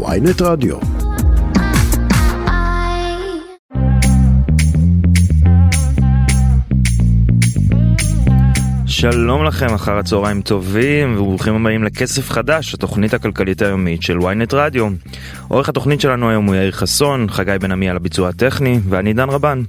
[0.00, 0.76] ויינט רדיו.
[8.86, 14.88] שלום לכם, אחר הצהריים טובים, וברוכים הבאים לכסף חדש, התוכנית הכלכלית היומית של ynet רדיו.
[15.48, 19.28] עורך התוכנית שלנו היום הוא יאיר חסון, חגי בן עמי על הביצוע הטכני, ואני דן
[19.28, 19.62] רבן.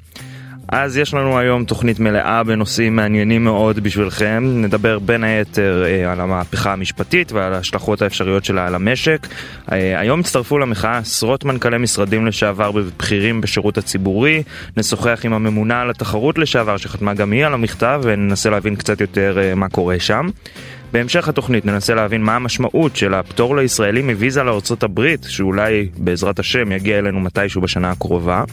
[0.76, 4.44] אז יש לנו היום תוכנית מלאה בנושאים מעניינים מאוד בשבילכם.
[4.46, 9.28] נדבר בין היתר אה, על המהפכה המשפטית ועל ההשלכות האפשריות שלה על המשק.
[9.72, 14.44] אה, היום הצטרפו למחאה עשרות מנכ"לי משרדים לשעבר ובכירים בשירות הציבורי.
[14.78, 19.38] נשוחח עם הממונה על התחרות לשעבר שחתמה גם היא על המכתב וננסה להבין קצת יותר
[19.42, 20.28] אה, מה קורה שם.
[20.94, 26.72] בהמשך התוכנית ננסה להבין מה המשמעות של הפטור לישראלים מוויזה לארצות הברית, שאולי בעזרת השם
[26.72, 28.44] יגיע אלינו מתישהו בשנה הקרובה.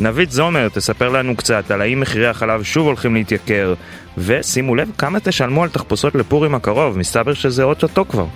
[0.00, 3.74] נבית זומר תספר לנו קצת על האם מחירי החלב שוב הולכים להתייקר,
[4.18, 8.26] ושימו לב כמה תשלמו על תחפושות לפורים הקרוב, מסתבר שזה אוטוטו כבר.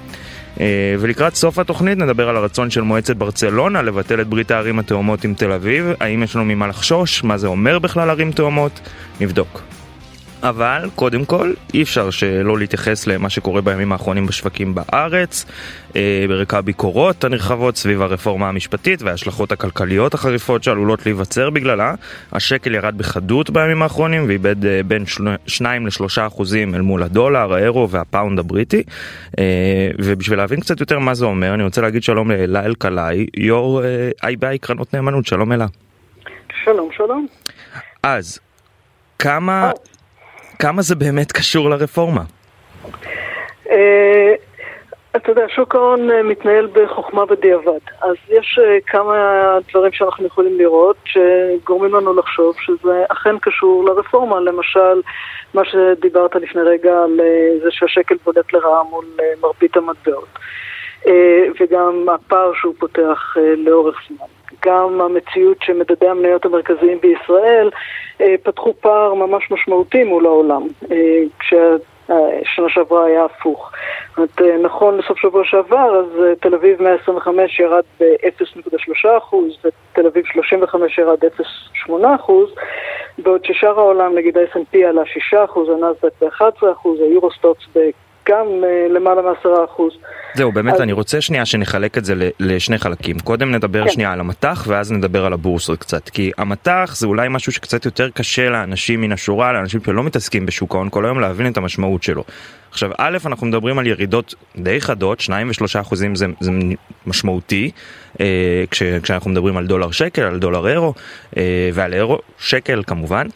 [0.61, 5.25] אה, ולקראת סוף התוכנית נדבר על הרצון של מועצת ברצלונה לבטל את ברית הערים התאומות
[5.25, 8.81] עם תל אביב, האם יש לנו ממה לחשוש, מה זה אומר בכלל ערים תאומות,
[9.21, 9.63] נבדוק.
[10.43, 15.45] אבל קודם כל אי אפשר שלא להתייחס למה שקורה בימים האחרונים בשווקים בארץ,
[15.97, 21.95] אה, ברקע הביקורות הנרחבות סביב הרפורמה המשפטית וההשלכות הכלכליות החריפות שעלולות להיווצר בגללה.
[22.33, 25.05] השקל ירד בחדות בימים האחרונים ואיבד אה, בין
[25.47, 28.83] 2 ל-3 אחוזים אל מול הדולר, האירו והפאונד הבריטי.
[29.39, 33.83] אה, ובשביל להבין קצת יותר מה זה אומר, אני רוצה להגיד שלום לאלה אלקלעי, יו"ר
[34.25, 35.67] איי-ביי קרנות נאמנות, שלום אלה.
[36.65, 37.27] שלום, שלום.
[38.03, 38.39] אז,
[39.19, 39.71] כמה...
[40.59, 42.23] כמה זה באמת קשור לרפורמה?
[43.71, 44.35] אה,
[45.17, 47.81] אתה יודע, שוק ההון אה, מתנהל בחוכמה בדיעבד.
[48.01, 49.15] אז יש אה, כמה
[49.71, 54.41] דברים שאנחנו יכולים לראות שגורמים לנו לחשוב שזה אכן קשור לרפורמה.
[54.41, 55.03] למשל,
[55.55, 57.21] מה שדיברת לפני רגע על
[57.63, 59.05] זה שהשקל בולט לרעה מול
[59.43, 60.39] מרבית המטבעות.
[61.61, 64.27] וגם הפער שהוא פותח לאורך זמן.
[64.67, 67.71] גם המציאות שמדדי המניות המרכזיים בישראל
[68.21, 70.63] אה, פתחו פער ממש משמעותי מול העולם,
[70.93, 73.73] אה, כששנה שעברה היה הפוך.
[74.09, 79.35] זאת אומרת, אה, נכון לסוף שבוע שעבר, אז תל אביב 125 ירד ב-0.3%
[79.65, 82.33] ותל אביב 35 ירד 0.8%,
[83.19, 85.03] בעוד ששאר העולם, נגיד ה-S&P עלה
[85.33, 85.35] 6%,
[85.71, 87.79] הנסדק ב-11%, היורוסטוקס ב...
[88.29, 89.93] גם uh, למעלה מעשרה אחוז.
[90.35, 90.81] זהו, באמת, אז...
[90.81, 93.19] אני רוצה שנייה שנחלק את זה לשני חלקים.
[93.19, 93.91] קודם נדבר כן.
[93.91, 96.09] שנייה על המטח, ואז נדבר על הבורסות קצת.
[96.09, 100.75] כי המטח זה אולי משהו שקצת יותר קשה לאנשים מן השורה, לאנשים שלא מתעסקים בשוק
[100.75, 102.25] ההון כל היום, להבין את המשמעות שלו.
[102.71, 106.51] עכשיו, א', אנחנו מדברים על ירידות די חדות, 2 ו-3 אחוזים זה, זה
[107.07, 107.71] משמעותי,
[108.21, 110.95] אה, כש, כשאנחנו מדברים על דולר שקל, על דולר אירו,
[111.37, 113.27] אה, ועל אירו שקל כמובן.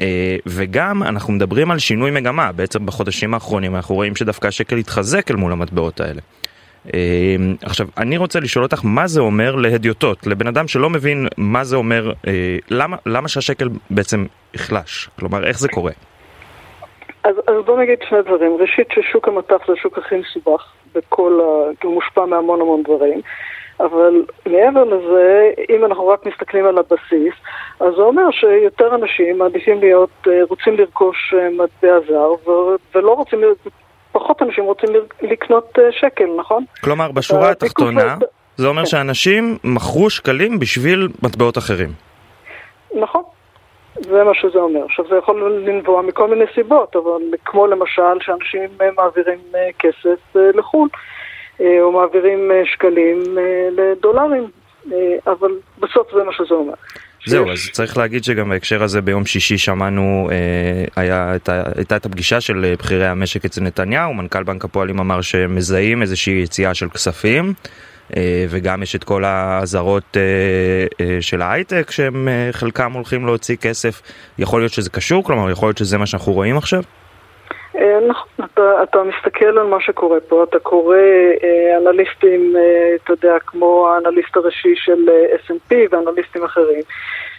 [0.00, 5.30] אה, וגם אנחנו מדברים על שינוי מגמה, בעצם בחודשים האחרונים אנחנו רואים שדווקא השקל התחזק
[5.30, 6.20] אל מול המטבעות האלה.
[6.94, 11.64] אה, עכשיו, אני רוצה לשאול אותך מה זה אומר להדיוטות, לבן אדם שלא מבין מה
[11.64, 15.08] זה אומר, אה, למה, למה שהשקל בעצם יחלש?
[15.18, 15.92] כלומר, איך זה קורה?
[17.24, 18.56] אז, אז בוא נגיד שני דברים.
[18.60, 21.84] ראשית, ששוק המטח זה השוק הכי מסובך בכל ה...
[21.86, 23.20] הוא מושפע מהמון המון דברים.
[23.80, 27.34] אבל מעבר לזה, אם אנחנו רק מסתכלים על הבסיס,
[27.80, 32.50] אז זה אומר שיותר אנשים מעדיפים להיות, אה, רוצים לרכוש אה, מטבע זר,
[32.94, 33.40] ולא רוצים,
[34.12, 34.88] פחות אנשים רוצים
[35.22, 36.64] לקנות אה, שקל, נכון?
[36.84, 38.16] כלומר, בשורה התחתונה,
[38.56, 38.86] זה אומר כן.
[38.86, 41.88] שאנשים מכרו שקלים בשביל מטבעות אחרים.
[42.94, 43.22] נכון.
[43.94, 44.84] זה מה שזה אומר.
[44.84, 49.38] עכשיו, זה יכול לנבוע מכל מיני סיבות, אבל כמו למשל שאנשים מעבירים
[49.78, 50.88] כסף לחו"ל.
[51.60, 54.50] אה, או מעבירים אה, שקלים אה, לדולרים,
[55.26, 56.72] אבל בסוף זה מה שזה אומר.
[57.26, 60.28] זהו, אז צריך להגיד שגם בהקשר הזה ביום שישי שמענו,
[60.96, 65.54] היה, הייתה, הייתה את הפגישה של בכירי המשק אצל נתניהו, מנכ"ל בנק הפועלים אמר שהם
[65.54, 67.52] מזהים איזושהי יציאה של כספים,
[68.48, 70.16] וגם יש את כל האזהרות
[71.20, 74.02] של ההייטק שהם חלקם הולכים להוציא כסף.
[74.38, 75.24] יכול להיות שזה קשור?
[75.24, 76.82] כלומר, יכול להיות שזה מה שאנחנו רואים עכשיו?
[77.78, 80.96] אה, נכון, אתה, אתה מסתכל על מה שקורה פה, אתה קורא
[81.42, 85.08] אה, אנליסטים, אה, אתה יודע, כמו האנליסט הראשי של
[85.46, 86.82] S&P ואנליסטים אחרים,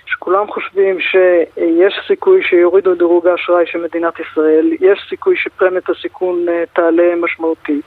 [0.05, 7.15] שכולם חושבים שיש סיכוי שיורידו דירוג האשראי של מדינת ישראל, יש סיכוי שפרמיית הסיכון תעלה
[7.15, 7.85] משמעותית,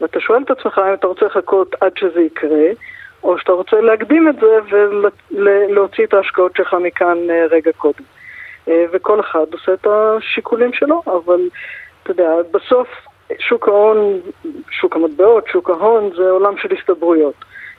[0.00, 2.68] ואתה שואל את עצמך אם אתה רוצה לחכות עד שזה יקרה,
[3.22, 4.76] או שאתה רוצה להקדים את זה
[5.30, 7.18] ולהוציא את ההשקעות שלך מכאן
[7.50, 8.04] רגע קודם.
[8.92, 11.40] וכל אחד עושה את השיקולים שלו, אבל
[12.10, 12.88] אתה יודע, בסוף
[13.38, 14.20] שוק ההון,
[14.70, 17.34] שוק המטבעות, שוק ההון זה עולם של הסתברויות.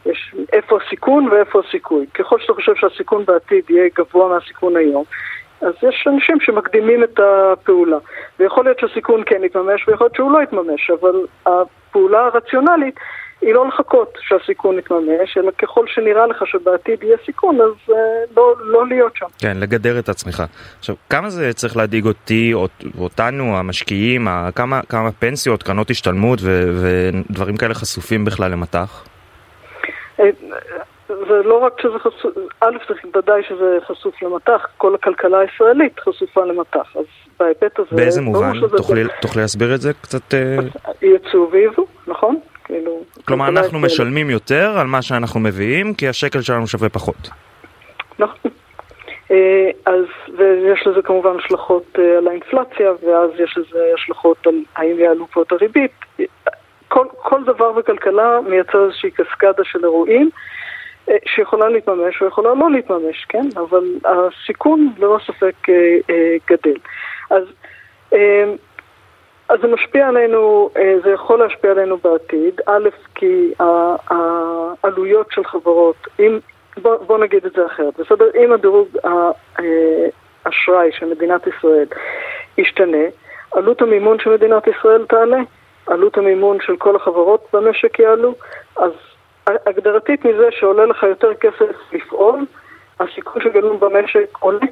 [0.06, 2.06] יש איפה הסיכון ואיפה הסיכוי.
[2.14, 5.04] ככל שאתה חושב שהסיכון בעתיד יהיה גבוה מהסיכון היום,
[5.62, 7.98] אז יש אנשים שמקדימים את הפעולה.
[8.40, 11.16] ויכול להיות שהסיכון כן יתממש ויכול להיות שהוא לא יתממש, אבל
[11.46, 12.96] הפעולה הרציונלית
[13.42, 17.94] היא לא לחכות שהסיכון יתממש, אלא ככל שנראה לך שבעתיד יהיה סיכון, אז uh,
[18.38, 19.26] לא, לא להיות שם.
[19.40, 20.44] כן, לגדר את עצמך.
[20.80, 22.68] עכשיו, כמה זה צריך להדאיג אותי, או
[23.00, 29.06] אותנו, המשקיעים, כמה, כמה פנסיות, קרנות השתלמות ו, ודברים כאלה חשופים בכלל למטח?
[30.20, 30.30] אה,
[31.08, 36.46] זה לא רק שזה חשוף, א', זה ודאי שזה חשוף למטח, כל הכלכלה הישראלית חשופה
[36.46, 37.06] למטח, אז
[37.40, 37.90] בהיבט הזה...
[37.92, 38.52] באיזה מובן?
[38.78, 40.34] תוכלי, תוכלי להסביר את זה קצת?
[41.02, 42.40] יצוא ויבוא, נכון?
[42.69, 43.04] כאילו...
[43.25, 47.30] כלומר, אנחנו משלמים יותר על מה שאנחנו מביאים, כי השקל שלנו שווה פחות.
[48.19, 48.51] נכון.
[49.31, 50.06] אה, אז,
[50.38, 55.42] ויש לזה כמובן השלכות אה, על האינפלציה, ואז יש לזה השלכות על האם יעלו פה
[55.42, 55.92] את הריבית.
[56.88, 60.30] כל, כל דבר בכלכלה מייצר איזושהי קסקדה של אירועים
[61.10, 63.50] אה, שיכולה להתממש או יכולה לא להתממש, כן?
[63.56, 65.56] אבל הסיכון ללא ספק
[66.50, 66.77] גדל.
[67.30, 67.44] אז
[69.50, 75.96] אז זה משפיע עלינו, אה, זה יכול להשפיע עלינו בעתיד, א', כי העלויות של חברות,
[76.19, 76.40] אם,
[76.81, 78.25] בוא, בוא נגיד את זה אחרת, בסדר?
[78.44, 81.86] אם הדירוג האשראי אה, של מדינת ישראל
[82.57, 83.06] ישתנה,
[83.51, 85.40] עלות המימון של מדינת ישראל תעלה,
[85.88, 88.36] עלות המימון של כל החברות במשק יעלו,
[88.78, 88.92] אז
[89.48, 92.45] הגדרתית מזה שעולה לך יותר כסף לפעול,
[93.00, 94.66] הסיכון שגלום במשק עולה,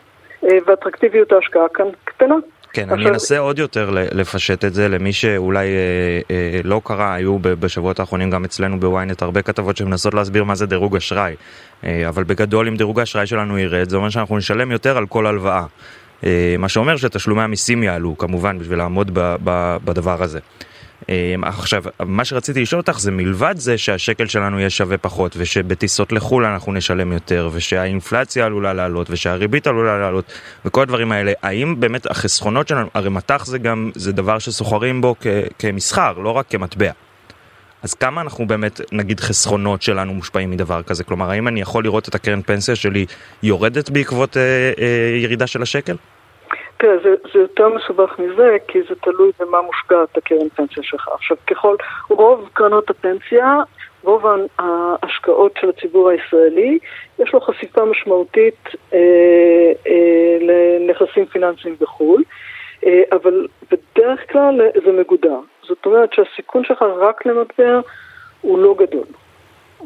[0.44, 2.36] אה, ואטרקטיביות ההשקעה כאן קטנה.
[2.78, 5.72] כן, אני אנסה עוד יותר לפשט את זה למי שאולי אה,
[6.32, 10.66] אה, לא קרא, היו בשבועות האחרונים גם אצלנו בוויינט הרבה כתבות שמנסות להסביר מה זה
[10.66, 11.36] דירוג אשראי.
[11.84, 15.28] אה, אבל בגדול אם דירוג האשראי שלנו ירד, זה אומר שאנחנו נשלם יותר על כל
[15.28, 15.66] הלוואה.
[16.24, 20.40] אה, מה שאומר שתשלומי המיסים יעלו, כמובן, בשביל לעמוד ב, ב, בדבר הזה.
[21.10, 26.12] אמ, עכשיו, מה שרציתי לשאול אותך זה מלבד זה שהשקל שלנו יהיה שווה פחות ושבטיסות
[26.12, 30.26] לחו"ל אנחנו נשלם יותר ושהאינפלציה עלולה לעלות ושהריבית עלולה לעלות
[30.66, 35.16] וכל הדברים האלה, האם באמת החסכונות שלנו, הרי מטח זה גם, זה דבר שסוחרים בו
[35.20, 35.28] כ,
[35.60, 36.92] כמסחר, לא רק כמטבע.
[37.84, 41.04] אז כמה אנחנו באמת, נגיד, חסכונות שלנו מושפעים מדבר כזה?
[41.04, 43.06] כלומר, האם אני יכול לראות את הקרן פנסיה שלי
[43.44, 44.42] יורדת בעקבות אה,
[44.80, 45.96] אה, ירידה של השקל?
[46.78, 51.08] תראה, זה, זה יותר מסובך מזה, כי זה תלוי במה מושקעת הקרן פנסיה שלך.
[51.14, 51.76] עכשיו, ככל,
[52.10, 53.56] רוב קרנות הפנסיה,
[54.04, 54.26] רוב
[54.60, 56.80] ההשקעות של הציבור הישראלי,
[57.20, 59.00] יש לו חשיפה משמעותית אה,
[59.88, 62.24] אה, לנכסים פיננסיים בחו"ל,
[62.86, 65.40] אה, אבל בדרך כלל זה מגודר.
[65.64, 67.80] זאת אומרת שהסיכון שלך רק למטבע
[68.42, 69.06] הוא לא גדול.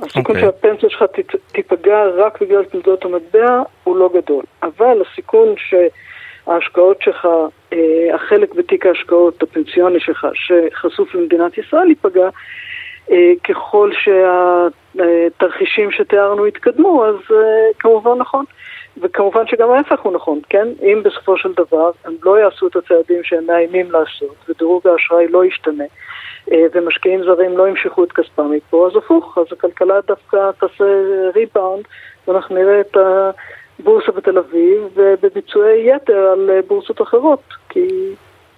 [0.02, 0.30] הסיכון okay.
[0.30, 0.42] אוקיי.
[0.42, 1.04] שהפנסיה שלך
[1.52, 4.44] תיפגע רק בגלל תנודות המטבע הוא לא גדול.
[4.64, 5.74] אבל הסיכון ש...
[6.48, 7.28] ההשקעות שלך,
[7.74, 12.30] אה, החלק בתיק ההשקעות הפנסיוני שלך שחשוף למדינת ישראל ייפגע,
[13.12, 18.46] אה, ככל שהתרחישים שתיארנו יתקדמו, אז אה, כמובן נכון.
[19.02, 20.68] וכמובן שגם ההפך הוא נכון, כן?
[20.82, 25.46] אם בסופו של דבר הם לא יעשו את הצעדים שהם מאיימים לעשות, ודירוג האשראי לא
[25.46, 25.84] ישתנה,
[26.74, 30.84] ומשקיעים זרים לא ימשכו את כספם מפה, אז הפוך, אז הכלכלה דווקא תעשה
[31.36, 31.84] ריבאונד,
[32.28, 33.32] ואנחנו נראה את ה...
[33.84, 37.88] בורסה בתל אביב ובביצועי יתר על אה, בורסות אחרות, כי...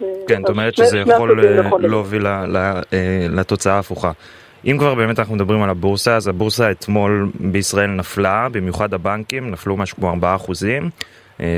[0.01, 2.25] אה, כן, את אומרת שזה יכול אה, להוביל
[3.29, 4.11] לתוצאה ההפוכה.
[4.65, 9.77] אם כבר באמת אנחנו מדברים על הבורסה, אז הבורסה אתמול בישראל נפלה, במיוחד הבנקים, נפלו
[9.77, 10.89] משהו כמו 4 אחוזים,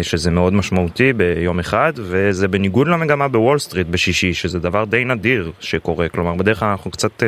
[0.01, 5.51] שזה מאוד משמעותי ביום אחד, וזה בניגוד למגמה בוול סטריט בשישי, שזה דבר די נדיר
[5.59, 7.23] שקורה, כלומר בדרך כלל אנחנו קצת,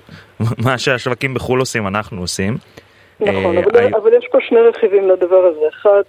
[0.64, 2.56] מה שהשווקים בחו"ל עושים אנחנו עושים.
[3.20, 3.56] נכון,
[3.96, 5.68] אבל יש פה שני רכיבים לדבר הזה.
[5.68, 6.02] אחד,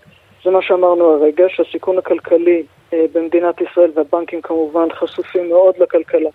[0.43, 6.29] זה מה שאמרנו הרגע, שהסיכון הכלכלי אה, במדינת ישראל והבנקים כמובן חשופים מאוד לכלכלה.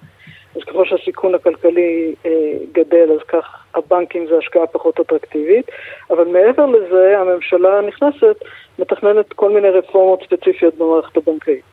[0.57, 2.31] אז ככל שהסיכון הכלכלי אה,
[2.73, 5.67] גדל, אז כך הבנקים זה השקעה פחות אטרקטיבית.
[6.11, 8.37] אבל מעבר לזה, הממשלה הנכנסת
[8.79, 11.64] מתכננת כל מיני רפורמות ספציפיות במערכת הבנקאית.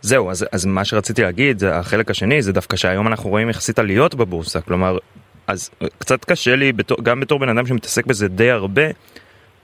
[0.00, 4.14] זהו, אז, אז מה שרציתי להגיד, החלק השני, זה דווקא שהיום אנחנו רואים יחסית עליות
[4.14, 4.60] בבורסה.
[4.60, 4.98] כלומר,
[5.46, 6.72] אז קצת קשה לי,
[7.02, 8.82] גם בתור בן אדם שמתעסק בזה די הרבה,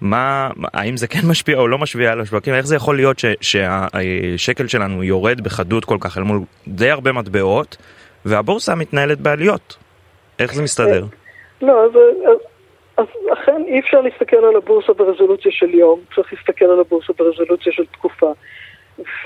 [0.01, 3.25] מה, האם זה כן משפיע או לא משפיע על השווקים, איך זה יכול להיות ש,
[3.41, 7.77] שהשקל שלנו יורד בחדות כל כך אל מול די הרבה מטבעות,
[8.25, 9.77] והבורסה מתנהלת בעליות.
[10.39, 11.05] איך זה מסתדר?
[11.63, 11.91] לא, אז,
[12.27, 12.37] אז,
[12.97, 17.73] אז אכן אי אפשר להסתכל על הבורסה ברזולוציה של יום, צריך להסתכל על הבורסה ברזולוציה
[17.73, 18.33] של תקופה.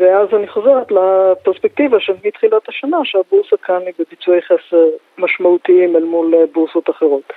[0.01, 4.85] ואז אני חוזרת לפרספקטיבה של מתחילת השנה, שהבורסה כאן היא בביצועי חסר
[5.19, 7.33] משמעותיים אל מול אה, בורסות אחרות.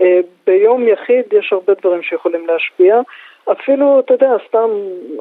[0.00, 3.00] אה, ביום יחיד יש הרבה דברים שיכולים להשפיע.
[3.52, 4.70] אפילו, אתה יודע, סתם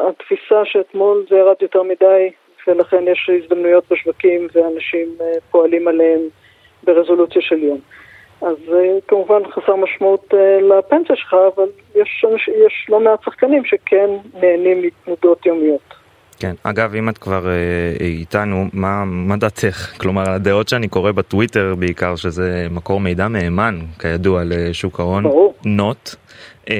[0.10, 2.32] התפיסה שאתמול זה ירד יותר מדי,
[2.68, 6.22] ולכן יש הזדמנויות בשווקים ואנשים אה, פועלים עליהם
[6.84, 7.80] ברזולוציה של יום.
[8.42, 8.56] אז
[9.08, 14.10] כמובן חסר משמעות לפנסיה שלך, אבל יש, יש לא מעט שחקנים שכן
[14.42, 16.01] נהנים מתנודות יומיות.
[16.42, 19.92] כן, אגב, אם את כבר אה, איתנו, מה, מה דעתך?
[19.98, 25.24] כלומר, הדעות שאני קורא בטוויטר בעיקר, שזה מקור מידע מהימן, כידוע, לשוק ההון,
[25.66, 26.16] נוט.
[26.70, 26.76] אה,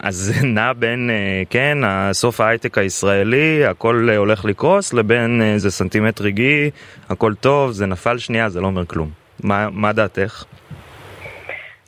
[0.00, 1.78] אז זה נע בין, אה, כן,
[2.12, 6.70] סוף ההייטק הישראלי, הכל אה, הולך לקרוס, לבין אה, זה סנטימטר רגעי,
[7.08, 9.10] הכל טוב, זה נפל שנייה, זה לא אומר כלום.
[9.42, 10.44] מה, מה דעתך?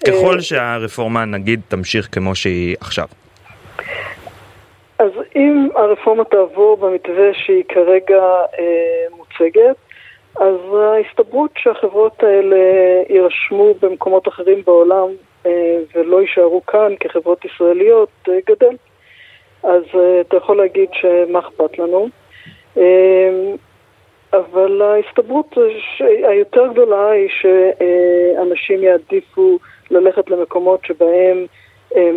[0.06, 3.06] ככל שהרפורמה נגיד תמשיך כמו שהיא עכשיו.
[4.98, 8.22] אז אם הרפורמה תעבור במתווה שהיא כרגע
[8.58, 9.76] אה, מוצגת,
[10.36, 12.56] אז ההסתברות שהחברות האלה
[13.08, 15.08] יירשמו במקומות אחרים בעולם
[15.46, 18.76] אה, ולא יישארו כאן כחברות ישראליות אה, גדל.
[19.62, 22.08] אז אה, אתה יכול להגיד שמה אכפת לנו.
[22.78, 23.52] אה,
[24.32, 25.54] אבל ההסתברות
[26.28, 29.58] היותר גדולה היא שאנשים יעדיפו
[29.90, 31.46] ללכת למקומות שבהם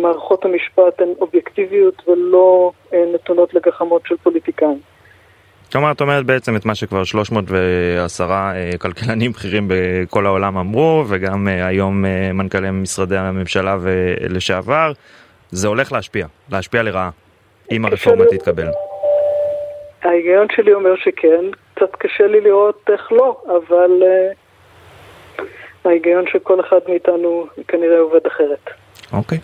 [0.02, 4.78] מערכות המשפט הן אובייקטיביות ולא אה, נתונות לגחמות של פוליטיקאים.
[5.72, 11.48] כלומר, את אומרת בעצם את מה שכבר 310 אה, כלכלנים בכירים בכל העולם אמרו, וגם
[11.48, 14.92] היום מנכ"לי משרדי הממשלה ולשעבר,
[15.50, 17.10] זה הולך להשפיע, להשפיע לרעה,
[17.70, 18.66] אם הרפורמה תתקבל.
[20.02, 24.02] ההיגיון שלי אומר שכן, קצת קשה לי לראות איך לא, אבל
[25.84, 28.79] ההיגיון של כל אחד מאיתנו כנראה עובד אחרת.
[29.12, 29.38] אוקיי.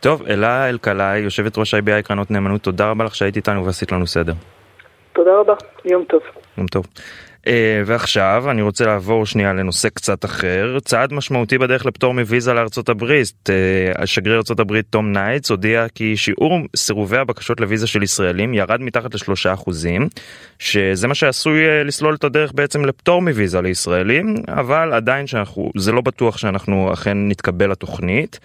[0.00, 4.06] טוב, אלה אלקלעי, יושבת ראש IBI קרנות נאמנות, תודה רבה לך שהיית איתנו ועשית לנו
[4.06, 4.32] סדר.
[5.12, 6.20] תודה רבה, יום טוב.
[6.58, 6.86] יום טוב.
[7.48, 7.50] Uh,
[7.86, 10.78] ועכשיו אני רוצה לעבור שנייה לנושא קצת אחר.
[10.84, 13.48] צעד משמעותי בדרך לפטור מוויזה לארצות הברית.
[13.48, 18.80] uh, השגריר ארצות הברית תום ניידס הודיע כי שיעור סירובי הבקשות לוויזה של ישראלים ירד
[18.80, 20.08] מתחת לשלושה אחוזים
[20.58, 25.92] שזה מה שעשוי uh, לסלול את הדרך בעצם לפטור מוויזה לישראלים אבל עדיין שאנחנו זה
[25.92, 28.40] לא בטוח שאנחנו אכן נתקבל לתוכנית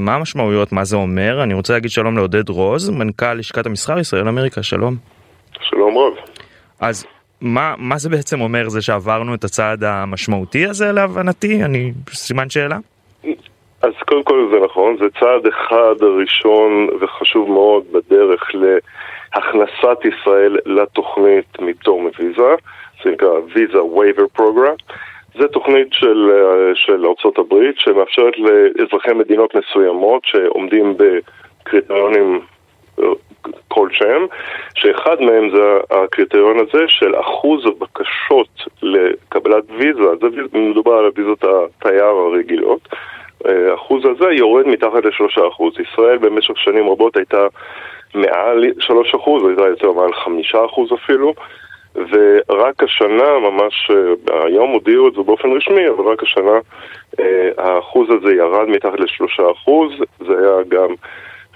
[0.00, 0.72] מה המשמעויות?
[0.72, 1.42] מה זה אומר?
[1.42, 4.96] אני רוצה להגיד שלום לעודד רוז מנכ"ל לשכת המסחר ישראל אמריקה שלום.
[5.60, 6.12] שלום רב.
[6.80, 7.06] אז
[7.42, 11.64] מה, מה זה בעצם אומר זה שעברנו את הצעד המשמעותי הזה להבנתי?
[11.64, 12.78] אני סימן שאלה?
[13.82, 21.60] אז קודם כל זה נכון, זה צעד אחד ראשון וחשוב מאוד בדרך להכנסת ישראל לתוכנית
[21.60, 22.54] מפטור מוויזה,
[23.04, 24.74] זה נקרא ויזה וייבר פרוגרם.
[25.38, 26.30] זה תוכנית של,
[26.74, 32.40] של ארה"ב שמאפשרת לאזרחי מדינות מסוימות שעומדים בקריטריונים
[33.68, 34.26] כלשהם,
[34.74, 38.48] שאחד מהם זה הקריטריון הזה של אחוז הבקשות
[38.82, 42.88] לקבלת ויזה, זה מדובר על הוויזות התייר הרגילות,
[43.44, 45.74] האחוז הזה יורד מתחת לשלושה אחוז.
[45.80, 47.46] ישראל במשך שנים רבות הייתה
[48.14, 51.34] מעל שלוש אחוז, הייתה יותר מעל חמישה אחוז אפילו.
[51.94, 53.90] ורק השנה, ממש
[54.26, 56.58] היום הודיעו את זה באופן רשמי, אבל רק השנה
[57.58, 59.92] האחוז הזה ירד מתחת לשלושה אחוז,
[60.26, 60.94] זה היה גם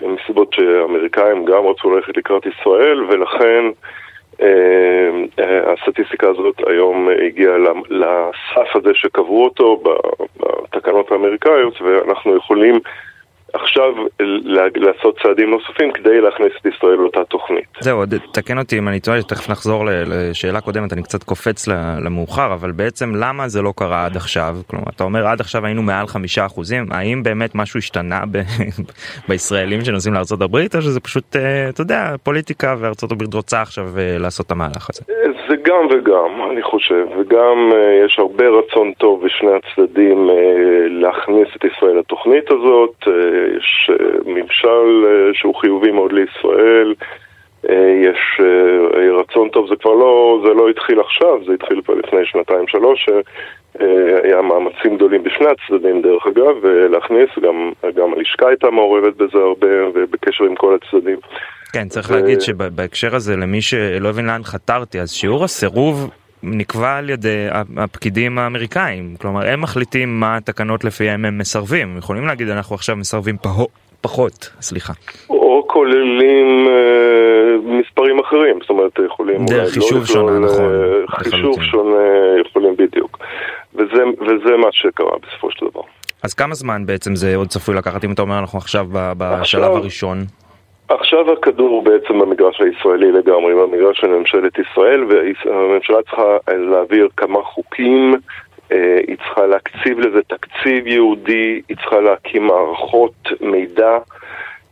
[0.03, 3.65] מסיבות שהאמריקאים גם רצו ללכת לקראת ישראל, ולכן
[4.43, 7.57] אה, אה, הסטטיסטיקה הזאת היום הגיעה
[7.91, 9.83] לסף הזה שקבעו אותו
[10.37, 12.81] בתקנות האמריקאיות, ואנחנו יכולים
[13.53, 13.95] עכשיו
[14.77, 17.65] לעשות צעדים נוספים כדי להכניס את ישראל לאותה תוכנית.
[17.81, 21.69] זהו, תקן אותי אם אני טועה, תכף נחזור לשאלה קודמת, אני קצת קופץ
[22.05, 24.57] למאוחר, אבל בעצם למה זה לא קרה עד עכשיו?
[24.67, 28.43] כלומר, אתה אומר עד עכשיו היינו מעל חמישה אחוזים, האם באמת משהו השתנה ב-
[29.29, 34.47] בישראלים שנוסעים לארה"ב, או שזה פשוט, אה, אתה יודע, פוליטיקה וארה"ב רוצה עכשיו אה, לעשות
[34.47, 35.03] את המהלך הזה?
[35.67, 40.31] גם וגם, אני חושב, וגם אה, יש הרבה רצון טוב בשני הצדדים
[40.89, 43.09] להכניס את ישראל לתוכנית הזאת.
[43.57, 46.95] יש אה, ממשל אה, שהוא חיובי מאוד לישראל,
[47.71, 48.41] אה, יש
[49.19, 53.09] רצון טוב, זה כבר לא, זה לא התחיל עכשיו, זה התחיל כבר לפני שנתיים שלוש,
[54.23, 59.89] היה מאמצים גדולים בשני הצדדים דרך אגב, להכניס, גם, גם הלשכה הייתה מעורבת בזה הרבה
[59.95, 61.19] ובקשר עם כל הצדדים.
[61.77, 62.13] כן, צריך ו...
[62.13, 66.11] להגיד שבהקשר הזה, למי שלא הבין לאן חתרתי, אז שיעור הסירוב
[66.43, 72.27] נקבע על ידי הפקידים האמריקאים, כלומר הם מחליטים מה התקנות לפיהם הם מסרבים, הם יכולים
[72.27, 73.67] להגיד אנחנו עכשיו מסרבים פהו,
[74.01, 74.93] פחות, סליחה.
[75.31, 79.47] או כוללים אה, מספרים אחרים, זאת אומרת יכולים...
[79.47, 80.65] דרך לא חישוב לא שונה, נכון.
[80.65, 82.05] אה, חישוב שונה
[82.47, 83.19] יכולים בדיוק,
[83.75, 85.83] וזה, וזה מה שקרה בסופו של דבר.
[86.23, 89.77] אז כמה זמן בעצם זה עוד צפוי לקחת אם אתה אומר אנחנו עכשיו בשלב עכשיו...
[89.77, 90.19] הראשון?
[90.89, 98.15] עכשיו הכדור בעצם במגרש הישראלי לגמרי, במגרש של ממשלת ישראל, והממשלה צריכה להעביר כמה חוקים,
[98.73, 103.99] אה, היא צריכה להקציב לזה תקציב ייעודי, היא צריכה להקים מערכות מידע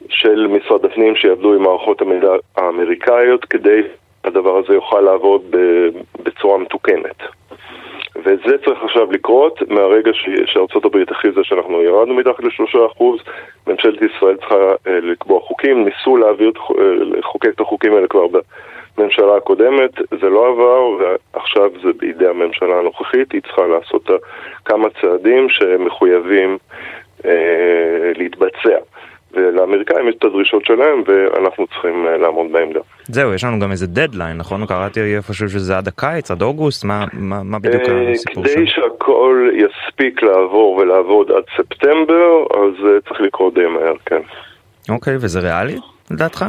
[0.08, 3.80] של משרד הפנים שיעבדו עם מערכות המידע האמריקאיות כדי
[4.22, 5.42] שהדבר הזה יוכל לעבוד
[6.22, 7.22] בצורה מתוקנת.
[8.24, 10.10] וזה צריך עכשיו לקרות מהרגע
[10.46, 13.20] שארצות הברית הכריזה שאנחנו ירדנו מתחת לשלושה אחוז,
[13.66, 14.54] ממשלת ישראל צריכה
[14.86, 16.84] אה, לקבוע חוקים, ניסו להעביר, אה,
[17.18, 18.26] לחוקק את החוקים האלה כבר
[18.98, 19.90] הממשלה הקודמת,
[20.20, 24.10] זה לא עבר, ועכשיו זה בידי הממשלה הנוכחית, היא צריכה לעשות
[24.64, 26.58] כמה צעדים שמחויבים
[27.24, 28.78] אה, להתבצע.
[29.34, 32.80] ולאמריקאים יש את הדרישות שלהם ואנחנו צריכים אה, לעמוד בעמדה.
[33.08, 34.66] זהו, יש לנו גם איזה דדליין, נכון?
[34.66, 38.54] קראתי איפשהו שזה עד הקיץ, עד אוגוסט, מה, מה, מה בדיוק אה, הסיפור שם?
[38.54, 44.20] כדי שהכל יספיק לעבור ולעבוד עד ספטמבר, אז אה, צריך לקרות די מהר, כן.
[44.88, 45.76] אוקיי, וזה ריאלי
[46.10, 46.44] לדעתך?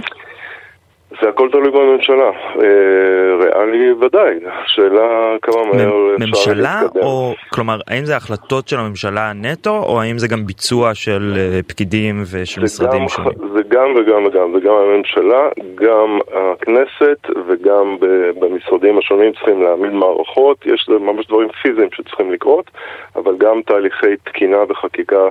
[1.21, 2.29] זה הכל תלוי בממשלה,
[2.61, 9.31] אה, ריאלי ודאי, השאלה כמה מהר אפשר ממשלה או, כלומר, האם זה החלטות של הממשלה
[9.33, 13.31] נטו, או האם זה גם ביצוע של אה, פקידים ושל משרדים שונים?
[13.53, 16.19] זה גם וגם וגם, זה גם הממשלה, גם
[16.53, 17.97] הכנסת וגם
[18.39, 22.71] במשרדים השונים צריכים להעמיד מערכות, יש ממש דברים פיזיים שצריכים לקרות,
[23.15, 25.27] אבל גם תהליכי תקינה וחקיקה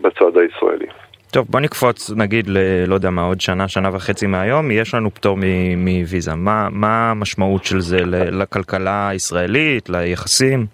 [0.00, 0.86] בצד הישראלי.
[1.32, 2.58] טוב בוא נקפוץ נגיד ל...
[2.86, 5.36] לא יודע מה עוד שנה שנה וחצי מהיום יש לנו פטור
[5.76, 7.98] מוויזה מה מה המשמעות של זה
[8.30, 10.66] לכלכלה הישראלית ליחסים.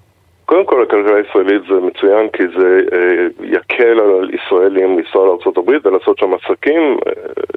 [0.47, 6.19] קודם כל לכלכלה הישראלית זה מצוין כי זה אה, יקל על ישראלים לנסוע לארה"ב ולעשות
[6.19, 6.99] שם עסקים.
[7.07, 7.13] אה,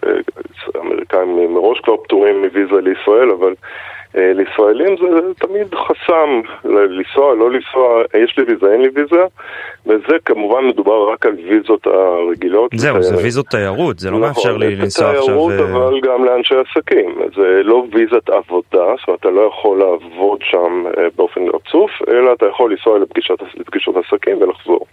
[0.09, 3.53] אה, אמריקאים מראש כבר פטורים מוויזה לישראל אבל
[4.17, 9.23] לישראלים זה תמיד חסם, לנסוע, לא לנסוע, יש לי ויזה, אין לי ויזה,
[9.85, 12.71] וזה כמובן מדובר רק על ויזות הרגילות.
[12.75, 15.35] זהו, זה ויזות תיירות, זה לא נכון, מאפשר לי לנסוע עכשיו...
[15.35, 19.41] נכון, זה תיירות אבל גם לאנשי עסקים, זה לא ויזת עבודה, זאת אומרת אתה לא
[19.41, 24.85] יכול לעבוד שם אה, באופן רצוף, אלא אתה יכול לנסוע לפגישות, לפגישות עסקים ולחזור.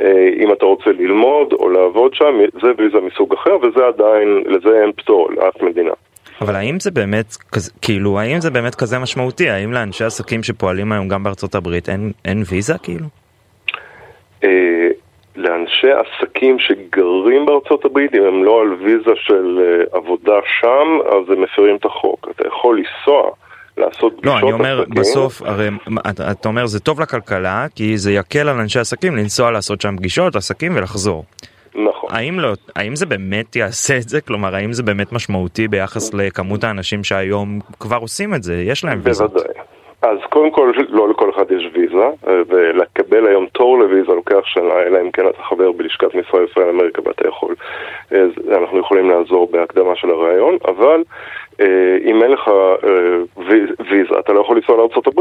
[0.00, 4.82] אה, אם אתה רוצה ללמוד או לעבוד שם, זה ויזה מסוג אחר, וזה עדיין, לזה
[4.82, 5.92] אין פטור לאף מדינה.
[6.40, 7.36] אבל האם זה באמת
[7.82, 12.12] כאילו האם זה באמת כזה משמעותי האם לאנשי עסקים שפועלים היום גם בארצות הברית אין,
[12.24, 13.06] אין ויזה כאילו?
[14.44, 14.88] אה,
[15.36, 21.30] לאנשי עסקים שגרים בארצות הברית אם הם לא על ויזה של אה, עבודה שם אז
[21.30, 23.30] הם מפרים את החוק אתה יכול לנסוע
[23.76, 24.94] לעשות פגישות לא, אני אומר עסקים.
[24.94, 25.68] בסוף, הרי
[26.10, 29.96] אתה, אתה אומר זה טוב לכלכלה כי זה יקל על אנשי עסקים לנסוע לעשות שם
[29.96, 31.24] פגישות, עסקים ולחזור.
[32.14, 34.20] האם, לא, האם זה באמת יעשה את זה?
[34.20, 38.54] כלומר, האם זה באמת משמעותי ביחס לכמות האנשים שהיום כבר עושים את זה?
[38.54, 39.32] יש להם ויזות.
[39.32, 39.54] בוודאי.
[40.02, 42.08] אז קודם כל, לא לכל אחד יש ויזה,
[42.48, 47.02] ולקבל היום תור לוויזה לוקח שנה, אלא אם כן אתה חבר בלשכת משרד ישראל אמריקה
[47.04, 47.54] ואתה יכול.
[48.10, 51.02] אז אנחנו יכולים לעזור בהקדמה של הרעיון, אבל
[51.60, 53.42] אה, אם אין לך אה,
[53.90, 55.20] ויזה, אתה לא יכול לנסוע לארה"ב.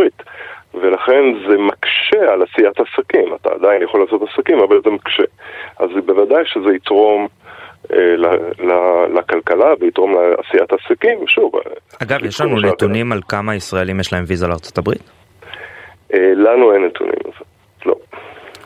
[0.73, 3.35] ולכן זה מקשה על עשיית עסקים.
[3.41, 5.23] אתה עדיין יכול לעשות עסקים, אבל זה מקשה.
[5.79, 7.27] אז בוודאי שזה יתרום
[7.93, 8.15] אה,
[9.13, 11.51] לכלכלה ויתרום לעשיית עסקים, שוב.
[12.03, 15.11] אגב, יש לנו נתונים על כמה ישראלים יש להם ויזה לארצות הברית?
[16.13, 17.13] אה, לנו אין נתונים
[17.85, 17.95] לא.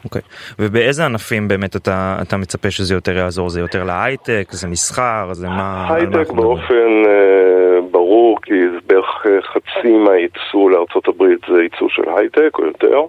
[0.05, 0.21] אוקיי,
[0.59, 3.49] ובאיזה ענפים באמת אתה, אתה מצפה שזה יותר יעזור?
[3.49, 5.93] זה יותר להייטק, זה מסחר, זה מה...
[5.93, 9.41] הייטק באופן אה, ברור, כי זה בערך אה,
[9.77, 10.69] חצי מהייצוא
[11.07, 13.01] הברית זה ייצוא של הייטק או יותר.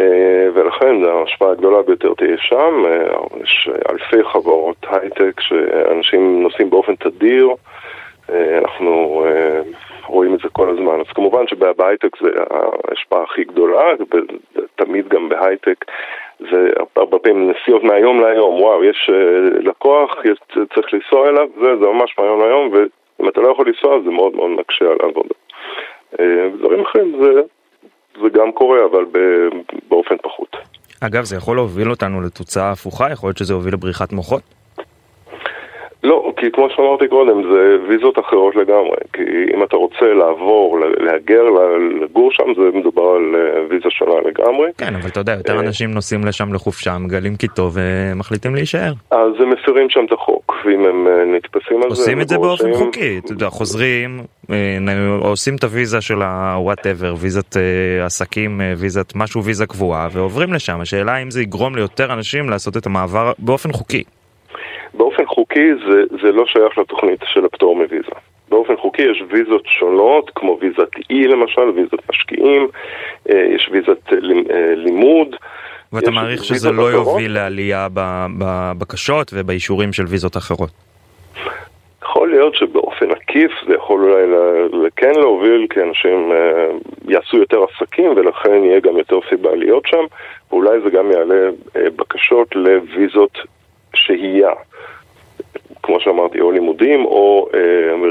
[0.00, 6.96] אה, ולכן ההשפעה הגדולה ביותר תהיה שם, אה, יש אלפי חברות הייטק שאנשים נוסעים באופן
[6.96, 7.48] תדיר,
[8.30, 9.24] אה, אנחנו
[10.06, 11.00] רואים את זה כל הזמן.
[11.00, 15.84] אז כמובן שבהייטק זה ההשפעה הכי גדולה, ותמיד גם בהייטק
[16.38, 19.10] זה הרבה פעמים נסיעות מהיום להיום, וואו, יש
[19.60, 20.38] לקוח, יש,
[20.74, 24.36] צריך לנסוע אליו, זה, זה ממש מהיום להיום, ואם אתה לא יכול לנסוע זה מאוד
[24.36, 25.34] מאוד מקשה על העבודה.
[26.58, 27.40] דברים אחרים זה
[28.22, 29.04] זה גם קורה, אבל
[29.88, 30.56] באופן פחות.
[31.00, 33.10] אגב, זה יכול להוביל אותנו לתוצאה הפוכה?
[33.12, 34.42] יכול להיות שזה יוביל לבריחת מוחות?
[36.40, 38.96] כי כמו שאמרתי קודם, זה ויזות אחרות לגמרי.
[39.12, 39.22] כי
[39.54, 41.44] אם אתה רוצה לעבור, להגר,
[42.00, 44.70] לגור שם, זה מדובר על אה, ויזה שונה לגמרי.
[44.78, 48.92] כן, אבל אתה יודע, יותר אה, אנשים נוסעים לשם לחופשה, מגלים כי טוב ומחליטים להישאר.
[49.10, 51.86] אז הם מפרים שם את החוק, ואם הם אה, נתפסים על זה...
[51.88, 54.20] עושים את זה באופן חוקי, אתה יודע, חוזרים,
[55.20, 57.56] עושים את הוויזה של ה-whatever, ויזת
[58.04, 60.80] עסקים, ויזת משהו, ויזה קבועה, ועוברים לשם.
[60.80, 64.04] השאלה אם זה יגרום ליותר אנשים לעשות את המעבר באופן חוקי.
[64.94, 68.12] באופן חוקי זה, זה לא שייך לתוכנית של הפטור מוויזה.
[68.48, 72.68] באופן חוקי יש ויזות שונות, כמו ויזת אי למשל, ויזת משקיעים,
[73.30, 75.36] אה, יש ויזת אה, לימוד.
[75.92, 77.06] ואתה מעריך שזה לא אחרות.
[77.06, 77.88] יוביל לעלייה
[78.38, 80.70] בבקשות ובאישורים של ויזות אחרות?
[82.02, 84.12] יכול להיות שבאופן עקיף זה יכול
[84.72, 86.66] אולי כן להוביל כי אנשים אה,
[87.08, 90.04] יעשו יותר עסקים ולכן יהיה גם יותר סיבה להיות שם
[90.50, 93.38] ואולי זה גם יעלה בקשות לוויזות
[93.94, 94.52] שהייה.
[95.82, 97.48] כמו שאמרתי, או לימודים או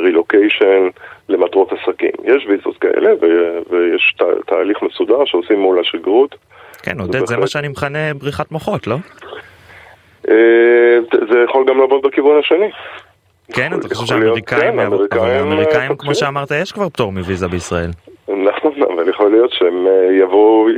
[0.04, 0.88] רילוקיישן אה,
[1.30, 2.12] למטרות עסקים.
[2.24, 6.36] יש ויזות כאלה ו- ויש ת- תהליך מסודר שעושים מול השגרירות.
[6.84, 8.96] כן, עודד, זה מה שאני מכנה בריחת מוחות, לא?
[10.30, 10.98] אה,
[11.32, 12.70] זה יכול גם לעבוד בכיוון השני.
[13.54, 16.14] כן, אתה חושב שהאמריקאים, כן, אבל האמריקאים, כמו פותחים.
[16.14, 17.90] שאמרת, יש כבר פטור מוויזה בישראל.
[18.28, 20.14] נכון, אבל יכול להיות שהם אה,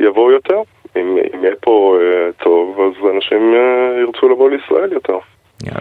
[0.06, 0.62] יבואו יותר.
[0.96, 5.18] אם יהיה פה אה, טוב, אז אנשים אה, ירצו לבוא לישראל יותר.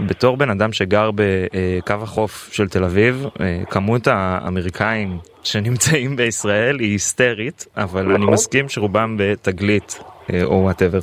[0.09, 6.92] בתור בן אדם שגר בקו החוף של תל אביב, אה, כמות האמריקאים שנמצאים בישראל היא
[6.92, 8.33] היסטרית, אבל אני נכון.
[8.33, 10.01] מסכים שרובם בתגלית
[10.33, 10.98] אה, או whatever.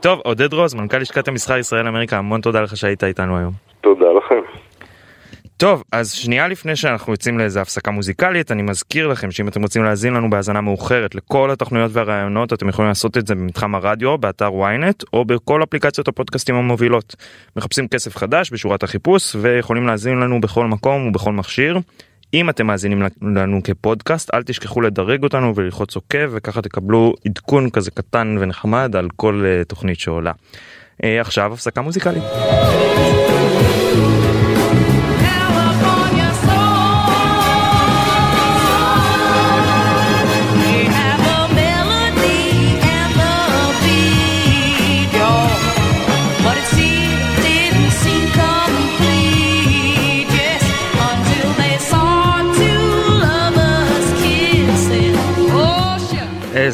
[0.00, 3.52] טוב, עודד רוז, מנכ"ל לשכת המסחר ישראל אמריקה, המון תודה לך שהיית איתנו היום.
[3.80, 4.09] תודה.
[5.60, 9.84] טוב, אז שנייה לפני שאנחנו יוצאים לאיזה הפסקה מוזיקלית, אני מזכיר לכם שאם אתם רוצים
[9.84, 14.48] להאזין לנו בהאזנה מאוחרת לכל התוכניות והרעיונות, אתם יכולים לעשות את זה במתחם הרדיו, באתר
[14.48, 17.16] ynet, או בכל אפליקציות הפודקאסטים המובילות.
[17.56, 21.78] מחפשים כסף חדש בשורת החיפוש, ויכולים להאזין לנו בכל מקום ובכל מכשיר.
[22.34, 27.90] אם אתם מאזינים לנו כפודקאסט, אל תשכחו לדרג אותנו וללחוץ עוקב, וככה תקבלו עדכון כזה
[27.90, 30.32] קטן ונחמד על כל uh, תוכנית שעולה.
[30.32, 32.22] Uh, עכשיו הפסקה מוזיקלית.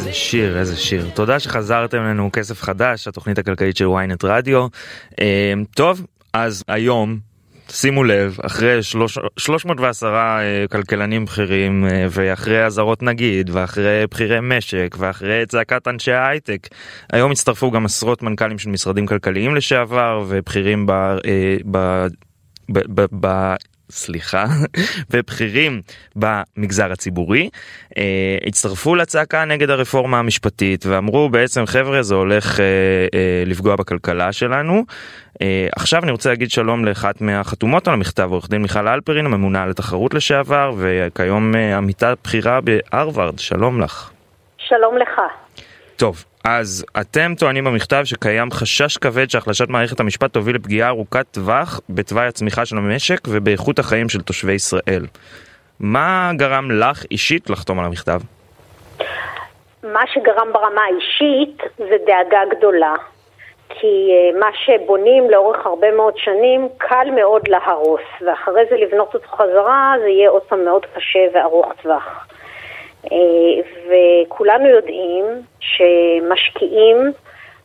[0.06, 1.10] איזה שיר, איזה שיר.
[1.14, 4.66] תודה שחזרתם אלינו כסף חדש, התוכנית הכלכלית של ynet רדיו.
[5.20, 7.18] אה, טוב, אז היום,
[7.68, 14.96] שימו לב, אחרי שלוש, 310 אה, כלכלנים בכירים, אה, ואחרי אזהרות נגיד, ואחרי בכירי משק,
[14.98, 16.68] ואחרי צעקת אנשי ההייטק,
[17.12, 20.90] היום הצטרפו גם עשרות מנכ"לים של משרדים כלכליים לשעבר, ובכירים ב...
[20.90, 22.06] אה, ב,
[22.68, 23.54] ב, ב, ב
[23.90, 24.44] סליחה,
[25.10, 25.82] ובכירים
[26.16, 27.50] במגזר הציבורי,
[27.98, 32.64] אה, הצטרפו לצעקה נגד הרפורמה המשפטית ואמרו בעצם חבר'ה זה הולך אה,
[33.14, 34.84] אה, לפגוע בכלכלה שלנו.
[35.42, 39.62] אה, עכשיו אני רוצה להגיד שלום לאחת מהחתומות על המכתב, עורך דין מיכל אלפרין, הממונה
[39.62, 44.10] על התחרות לשעבר, וכיום אה, עמיתה בכירה בהרווארד, שלום לך.
[44.58, 45.20] שלום לך.
[45.96, 51.80] טוב, אז אתם טוענים במכתב שקיים חשש כבד שהחלשת מערכת המשפט תוביל לפגיעה ארוכת טווח
[51.90, 55.06] בתוואי הצמיחה של המשק ובאיכות החיים של תושבי ישראל.
[55.80, 58.20] מה גרם לך אישית לחתום על המכתב?
[59.82, 62.94] מה שגרם ברמה האישית זה דאגה גדולה.
[63.68, 69.28] כי אה, מה שבונים לאורך הרבה מאוד שנים, קל מאוד להרוס, ואחרי זה לבנות אותו
[69.28, 72.25] חזרה, זה יהיה עוד פעם מאוד קשה וארוך טווח.
[73.12, 75.24] אה, וכולנו יודעים
[75.60, 77.12] שמשקיעים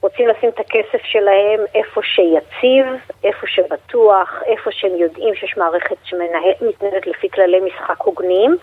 [0.01, 2.85] רוצים לשים את הכסף שלהם איפה שיציב,
[3.23, 8.57] איפה שבטוח, איפה שהם יודעים שיש מערכת שמתנהלת לפי כללי משחק הוגנים,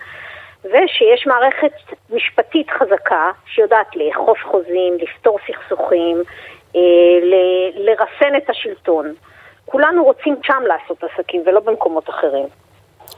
[0.63, 1.71] ושיש מערכת
[2.09, 6.17] משפטית חזקה שיודעת לאכוף חוזים, לפתור סכסוכים,
[6.75, 6.81] אה,
[7.75, 9.13] לרסן את השלטון.
[9.65, 12.47] כולנו רוצים שם לעשות עסקים ולא במקומות אחרים.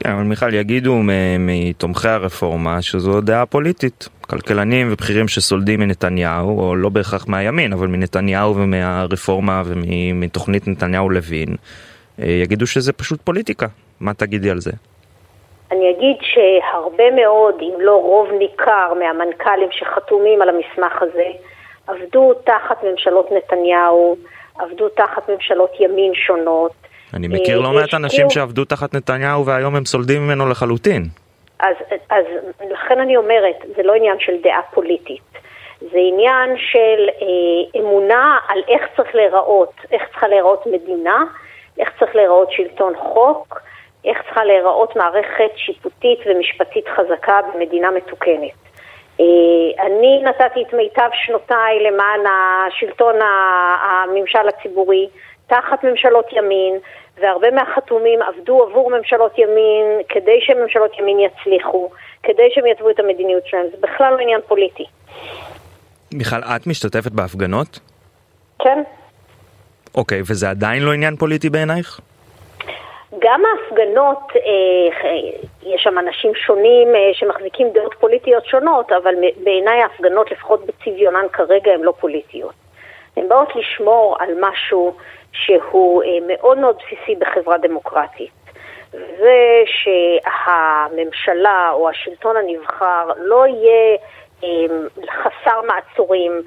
[0.00, 0.94] כן, אבל מיכל, יגידו
[1.38, 4.08] מתומכי הרפורמה שזו דעה פוליטית.
[4.30, 11.48] כלכלנים ובכירים שסולדים מנתניהו, או לא בהכרח מהימין, אבל מנתניהו ומהרפורמה ומתוכנית נתניהו-לוין,
[12.22, 13.66] אה, יגידו שזה פשוט פוליטיקה.
[14.00, 14.70] מה תגידי על זה?
[15.72, 21.26] אני אגיד שהרבה מאוד, אם לא רוב ניכר מהמנכ"לים שחתומים על המסמך הזה,
[21.86, 24.16] עבדו תחת ממשלות נתניהו,
[24.58, 26.81] עבדו תחת ממשלות ימין שונות.
[27.14, 31.02] אני מכיר אה, לא מעט והשקיעו- אנשים שעבדו תחת נתניהו והיום הם סולדים ממנו לחלוטין.
[31.60, 31.76] אז,
[32.10, 32.24] אז
[32.70, 35.22] לכן אני אומרת, זה לא עניין של דעה פוליטית.
[35.80, 41.24] זה עניין של אה, אמונה על איך צריך להיראות, איך צריכה להיראות מדינה,
[41.78, 43.60] איך צריך להיראות שלטון חוק,
[44.04, 48.50] איך צריכה להיראות מערכת שיפוטית ומשפטית חזקה במדינה מתוקנת.
[49.20, 53.14] אה, אני נתתי את מיטב שנותיי למען השלטון,
[53.82, 55.08] הממשל הציבורי,
[55.46, 56.78] תחת ממשלות ימין,
[57.20, 61.90] והרבה מהחתומים עבדו עבור ממשלות ימין כדי שממשלות ימין יצליחו,
[62.22, 63.66] כדי שהם יתוו את המדיניות שלהם.
[63.70, 64.84] זה בכלל לא עניין פוליטי.
[66.14, 67.78] מיכל, את משתתפת בהפגנות?
[68.58, 68.82] כן?
[69.94, 72.00] אוקיי, וזה עדיין לא עניין פוליטי בעינייך?
[73.18, 75.12] גם ההפגנות, אה,
[75.62, 81.72] יש שם אנשים שונים אה, שמחזיקים דעות פוליטיות שונות, אבל בעיניי ההפגנות, לפחות בצביונן כרגע,
[81.72, 82.54] הן לא פוליטיות.
[83.16, 84.94] הן באות לשמור על משהו
[85.32, 88.30] שהוא אה, מאוד מאוד בסיסי בחברה דמוקרטית.
[88.92, 93.96] זה שהממשלה או השלטון הנבחר לא יהיה
[94.44, 94.48] אה,
[95.10, 96.42] חסר מעצורים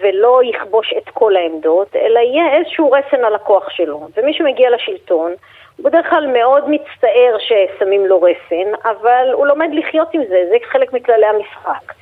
[0.00, 4.08] ולא יכבוש את כל העמדות, אלא יהיה איזשהו רסן על הכוח שלו.
[4.16, 5.32] ומי שמגיע לשלטון,
[5.76, 10.56] הוא בדרך כלל מאוד מצטער ששמים לו רסן, אבל הוא לומד לחיות עם זה, זה
[10.70, 11.92] חלק מכללי המשחק.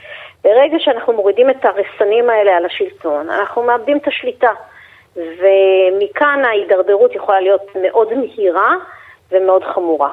[0.45, 4.51] ברגע שאנחנו מורידים את הרסנים האלה על השלטון, אנחנו מאבדים את השליטה.
[5.17, 8.75] ומכאן ההידרדרות יכולה להיות מאוד מהירה,
[9.33, 10.13] ומאוד חמורה.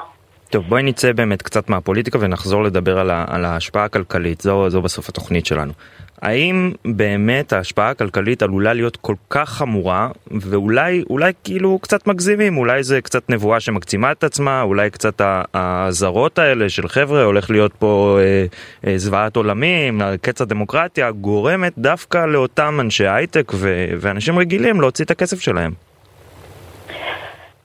[0.50, 4.82] טוב, בואי נצא באמת קצת מהפוליטיקה ונחזור לדבר על, ה, על ההשפעה הכלכלית, זו, זו
[4.82, 5.74] בסוף התוכנית שלנו.
[6.22, 12.84] האם באמת ההשפעה הכלכלית עלולה להיות כל כך חמורה, ואולי אולי כאילו קצת מגזימים, אולי
[12.84, 15.22] זה קצת נבואה שמקצימה את עצמה, אולי קצת
[15.54, 18.46] האזהרות האלה של חבר'ה הולך להיות פה אה,
[18.88, 25.12] אה, זוועת עולמים, קץ הדמוקרטיה, גורמת דווקא לאותם אנשי הייטק ו- ואנשים רגילים להוציא את
[25.12, 25.90] הכסף שלהם.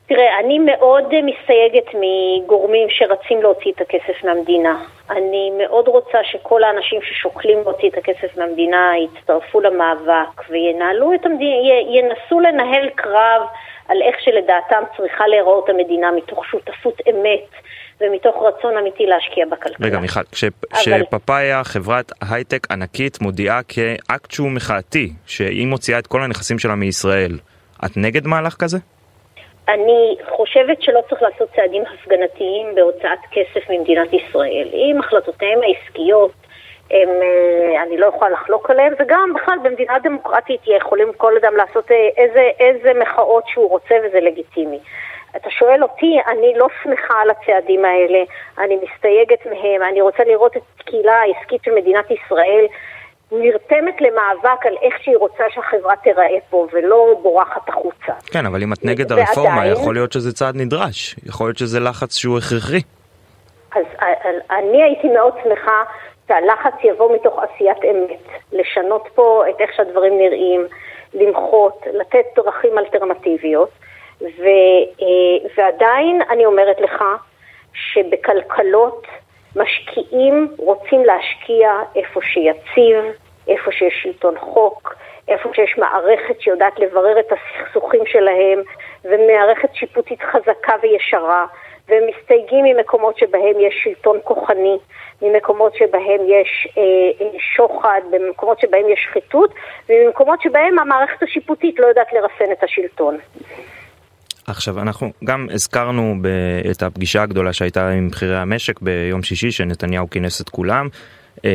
[0.08, 4.82] תראה, אני מאוד מסתייגת מגורמים שרצים להוציא את הכסף מהמדינה.
[5.10, 11.56] אני מאוד רוצה שכל האנשים ששוקלים להוציא את הכסף מהמדינה יצטרפו למאבק וינהלו את המדינה,
[11.90, 13.42] ינסו לנהל קרב
[13.88, 17.48] על איך שלדעתם צריכה להיראות המדינה מתוך שותפות אמת
[18.00, 19.86] ומתוך רצון אמיתי להשקיע בכלכלה.
[19.86, 26.06] רגע מיכל, כש- אבל- כשפאפאיה חברת הייטק ענקית מודיעה כאקט שהוא מחאתי, שהיא מוציאה את
[26.06, 27.32] כל הנכסים שלה מישראל,
[27.84, 28.78] את נגד מהלך כזה?
[29.68, 34.68] אני חושבת שלא צריך לעשות צעדים הפגנתיים בהוצאת כסף ממדינת ישראל.
[34.72, 36.32] אם החלטותיהם העסקיות,
[36.90, 41.90] הם, אה, אני לא יכולה לחלוק עליהם, וגם בכלל במדינה דמוקרטית יכולים כל אדם לעשות
[41.90, 44.78] אה, איזה, איזה מחאות שהוא רוצה וזה לגיטימי.
[45.36, 48.18] אתה שואל אותי, אני לא שמחה על הצעדים האלה,
[48.58, 52.66] אני מסתייגת מהם, אני רוצה לראות את הקהילה העסקית של מדינת ישראל
[53.32, 58.12] נרתמת למאבק על איך שהיא רוצה שהחברה תיראה פה, ולא בורחת החוצה.
[58.32, 61.16] כן, אבל אם את נגד ועדיין- הרפורמה, יכול להיות שזה צעד נדרש.
[61.26, 62.80] יכול להיות שזה לחץ שהוא הכרחי.
[63.74, 63.84] אז
[64.50, 65.82] אני הייתי מאוד שמחה
[66.28, 68.20] שהלחץ יבוא מתוך עשיית אמת,
[68.52, 70.66] לשנות פה את איך שהדברים נראים,
[71.14, 73.70] למחות, לתת דרכים אלטרנטיביות,
[74.20, 74.44] ו,
[75.02, 77.04] אה, ועדיין אני אומרת לך
[77.72, 79.06] שבכלכלות
[79.56, 83.04] משקיעים רוצים להשקיע איפה שיציב,
[83.48, 84.94] איפה שיש שלטון חוק,
[85.28, 88.62] איפה שיש מערכת שיודעת לברר את הסכסוכים שלהם,
[89.04, 91.46] ומערכת שיפוטית חזקה וישרה,
[91.88, 94.78] והם מסתייגים ממקומות שבהם יש שלטון כוחני,
[95.22, 96.82] ממקומות שבהם יש אה,
[97.26, 99.54] אה, שוחד, במקומות שבהם יש שחיתות,
[99.88, 103.18] וממקומות שבהם המערכת השיפוטית לא יודעת לרסן את השלטון.
[104.46, 110.10] עכשיו אנחנו גם הזכרנו ב- את הפגישה הגדולה שהייתה עם בכירי המשק ביום שישי שנתניהו
[110.10, 110.88] כינס את כולם.
[111.44, 111.50] אה,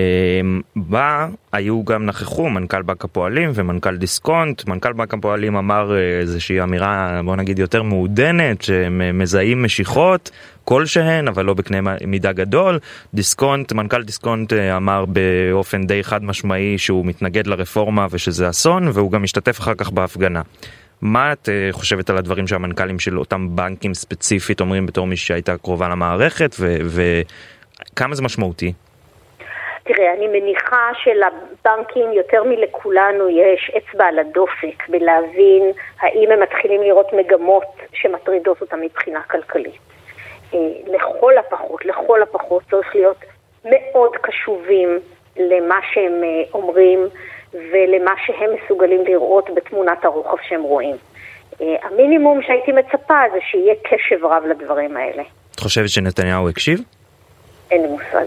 [0.75, 4.67] בה היו גם נכחו מנכ"ל בנק הפועלים ומנכ"ל דיסקונט.
[4.67, 10.31] מנכ"ל בנק הפועלים אמר אה, איזושהי אמירה בוא נגיד יותר מעודנת שהם אה, מזהים משיכות
[10.63, 12.79] כלשהן אבל לא בקנה מידה גדול.
[13.13, 19.11] דיסקונט מנכ"ל דיסקונט אה, אמר באופן די חד משמעי שהוא מתנגד לרפורמה ושזה אסון והוא
[19.11, 20.41] גם השתתף אחר כך בהפגנה.
[21.01, 25.57] מה את אה, חושבת על הדברים שהמנכ"לים של אותם בנקים ספציפית אומרים בתור מי שהייתה
[25.57, 28.73] קרובה למערכת וכמה זה משמעותי?
[29.83, 37.13] תראה, אני מניחה שלבנקים יותר מלכולנו יש אצבע על הדופק בלהבין האם הם מתחילים לראות
[37.13, 39.79] מגמות שמטרידות אותם מבחינה כלכלית.
[40.53, 43.17] אה, לכל הפחות, לכל הפחות צריך להיות
[43.65, 44.99] מאוד קשובים
[45.37, 46.99] למה שהם אה, אומרים
[47.53, 50.95] ולמה שהם מסוגלים לראות בתמונת הרוחב שהם רואים.
[51.61, 55.23] אה, המינימום שהייתי מצפה זה שיהיה קשב רב לדברים האלה.
[55.55, 56.79] את חושבת שנתניהו הקשיב?
[57.71, 58.25] אין לי מושג.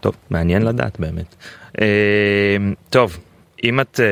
[0.00, 1.34] טוב, מעניין לדעת באמת.
[1.80, 2.56] אה,
[2.90, 3.18] טוב,
[3.64, 4.06] אם את אה,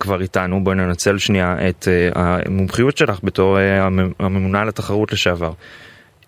[0.00, 5.50] כבר איתנו, בואי ננצל שנייה את אה, המומחיות שלך בתור המ- הממונה על התחרות לשעבר.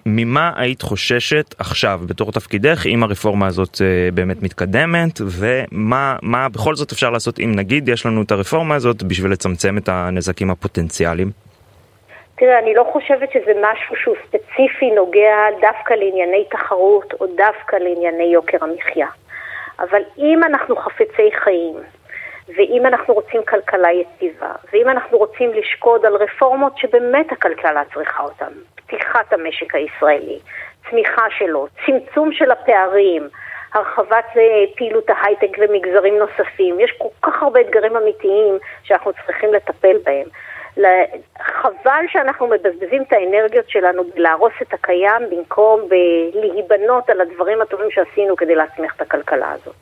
[0.06, 6.74] ממה היית חוששת עכשיו בתור תפקידך אם הרפורמה הזאת אה, באמת מתקדמת ומה מה בכל
[6.74, 11.30] זאת אפשר לעשות אם נגיד יש לנו את הרפורמה הזאת בשביל לצמצם את הנזקים הפוטנציאליים?
[12.36, 18.24] תראה, אני לא חושבת שזה משהו שהוא ספציפי נוגע דווקא לענייני תחרות או דווקא לענייני
[18.24, 19.06] יוקר המחיה.
[19.78, 21.74] אבל אם אנחנו חפצי חיים,
[22.48, 28.52] ואם אנחנו רוצים כלכלה יציבה, ואם אנחנו רוצים לשקוד על רפורמות שבאמת הכלכלה צריכה אותן,
[28.74, 30.38] פתיחת המשק הישראלי,
[30.90, 33.28] צמיחה שלו, צמצום של הפערים,
[33.74, 39.96] הרחבת אה, פעילות ההייטק למגזרים נוספים, יש כל כך הרבה אתגרים אמיתיים שאנחנו צריכים לטפל
[40.04, 40.26] בהם.
[41.40, 48.36] חבל שאנחנו מבזבזים את האנרגיות שלנו בלהרוס את הקיים במקום בלהיבנות על הדברים הטובים שעשינו
[48.36, 49.74] כדי להצמיח את הכלכלה הזאת.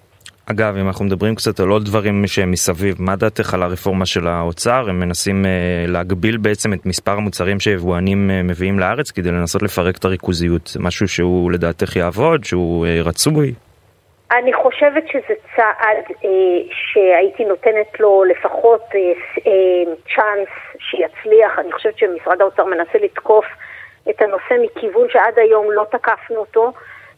[0.52, 4.26] אגב, אם אנחנו מדברים קצת על עוד דברים שהם מסביב, מה דעתך על הרפורמה של
[4.26, 4.84] האוצר?
[4.88, 9.96] הם מנסים אה, להגביל בעצם את מספר המוצרים שיבואנים אה, מביאים לארץ כדי לנסות לפרק
[9.96, 10.76] את הריכוזיות.
[10.80, 13.54] משהו שהוא לדעתך יעבוד, שהוא אה, רצוי?
[14.32, 16.30] אני חושבת שזה צעד אה,
[16.70, 19.00] שהייתי נותנת לו לפחות אה,
[19.46, 21.58] אה, צ'אנס שיצליח.
[21.58, 23.44] אני חושבת שמשרד האוצר מנסה לתקוף
[24.10, 26.72] את הנושא מכיוון שעד היום לא תקפנו אותו,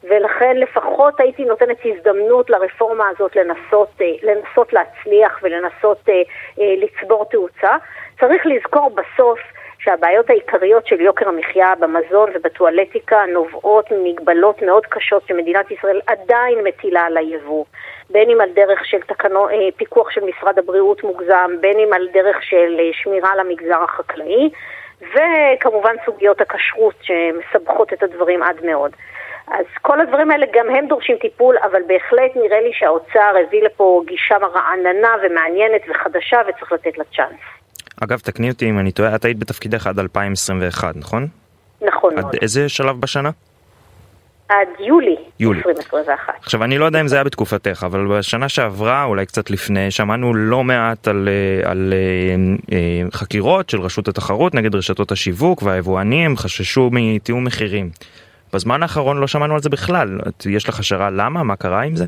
[0.09, 6.15] ולכן לפחות הייתי נותנת הזדמנות לרפורמה הזאת לנסות, אה, לנסות להצליח ולנסות אה,
[6.61, 7.77] אה, לצבור תאוצה.
[8.21, 9.39] צריך לזכור בסוף
[9.79, 17.01] שהבעיות העיקריות של יוקר המחיה במזון ובטואלטיקה נובעות ממגבלות מאוד קשות שמדינת ישראל עדיין מטילה
[17.01, 17.65] על היבוא,
[18.11, 22.43] בין אם על דרך של תקנו, פיקוח של משרד הבריאות מוגזם, בין אם על דרך
[22.43, 24.51] של שמירה על המגזר החקלאי,
[25.01, 28.91] וכמובן סוגיות הכשרות שמסבכות את הדברים עד מאוד.
[29.49, 34.03] אז כל הדברים האלה גם הם דורשים טיפול, אבל בהחלט נראה לי שהאוצר הביא לפה
[34.07, 37.41] גישה רעננה ומעניינת וחדשה וצריך לתת לה צ'אנס.
[38.05, 41.27] אגב, תקני אותי אם אני טועה, את היית בתפקידך עד 2021, נכון?
[41.81, 42.35] נכון עד מאוד.
[42.43, 43.31] איזה שלב בשנה?
[44.49, 45.59] עד יולי, יולי.
[45.59, 46.35] 2021.
[46.43, 50.35] עכשיו, אני לא יודע אם זה היה בתקופתך, אבל בשנה שעברה, אולי קצת לפני, שמענו
[50.35, 56.37] לא מעט על, אה, על אה, אה, חקירות של רשות התחרות נגד רשתות השיווק והיבואנים,
[56.37, 57.91] חששו מתיאום מחירים.
[58.55, 60.09] בזמן האחרון לא שמענו על זה בכלל.
[60.51, 61.43] יש לך השערה למה?
[61.43, 62.05] מה קרה עם זה?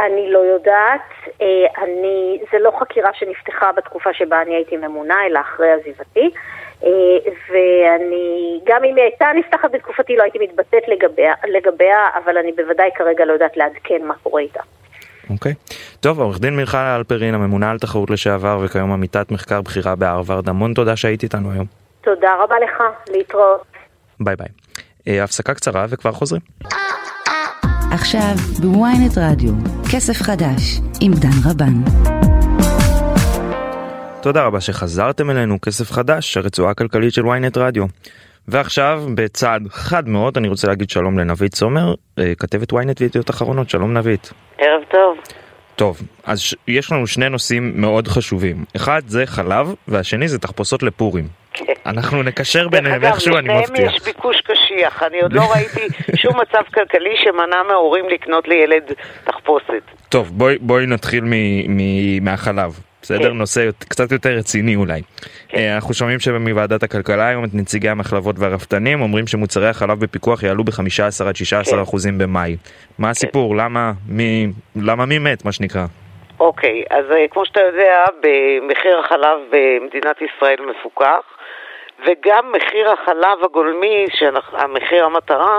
[0.00, 1.08] אני לא יודעת,
[1.42, 1.46] אה,
[1.84, 6.30] אני, זה לא חקירה שנפתחה בתקופה שבה אני הייתי ממונה, אלא אחרי עזיבתי,
[6.84, 6.90] אה,
[7.50, 12.90] ואני, גם אם היא הייתה נפתחת בתקופתי, לא הייתי מתבטאת לגביה, לגביה, אבל אני בוודאי
[12.94, 14.60] כרגע לא יודעת לעדכן מה קורה איתה.
[15.30, 15.54] אוקיי.
[16.00, 20.74] טוב, עורך דין מיכל אלפרין, הממונה על תחרות לשעבר וכיום עמיתת מחקר בכירה בהרווארד, המון
[20.74, 21.66] תודה שהיית איתנו היום.
[22.00, 23.66] תודה רבה לך, להתראות.
[24.20, 24.67] ביי ביי.
[25.08, 26.42] אה, הפסקה קצרה וכבר חוזרים.
[27.92, 29.52] עכשיו ב ynet רדיו,
[29.92, 31.74] כסף חדש עם דן רבן.
[34.22, 37.84] תודה רבה שחזרתם אלינו, כסף חדש, הרצועה הכלכלית של ynet רדיו.
[38.48, 43.70] ועכשיו, בצעד חד מאוד, אני רוצה להגיד שלום לנבית סומר, אה, כתבת ynet וידיעות אחרונות,
[43.70, 44.32] שלום נבית.
[44.58, 45.18] ערב טוב.
[45.76, 48.64] טוב, אז יש לנו שני נושאים מאוד חשובים.
[48.76, 51.28] אחד זה חלב, והשני זה תחפושות לפורים.
[51.66, 51.72] כן.
[51.92, 53.94] אנחנו נקשר דרך ביניהם אגב, איכשהו, אני מבטיח.
[53.94, 55.02] יש ביקוש קשיח.
[55.02, 58.92] אני עוד לא ראיתי שום מצב כלכלי שמנע מהורים לקנות לילד
[59.24, 59.82] תחפושת.
[60.08, 61.32] טוב, בואי, בואי נתחיל מ,
[61.76, 62.80] מ, מהחלב.
[63.02, 63.30] בסדר?
[63.30, 63.36] כן.
[63.36, 65.02] נושא קצת יותר רציני אולי.
[65.54, 70.64] אה, אנחנו שומעים שמוועדת הכלכלה היום את נציגי המחלבות והרפתנים אומרים שמוצרי החלב בפיקוח יעלו
[70.64, 71.82] ב-15 עד 16 כן.
[71.82, 72.56] אחוזים במאי.
[72.98, 73.56] מה הסיפור?
[73.56, 75.86] למה מי, למה מי מת מה שנקרא?
[76.40, 81.37] אוקיי, אז אה, כמו שאתה יודע, במחיר החלב במדינת ישראל מפוקח,
[82.06, 84.06] וגם מחיר החלב הגולמי,
[84.52, 85.58] המחיר המטרה,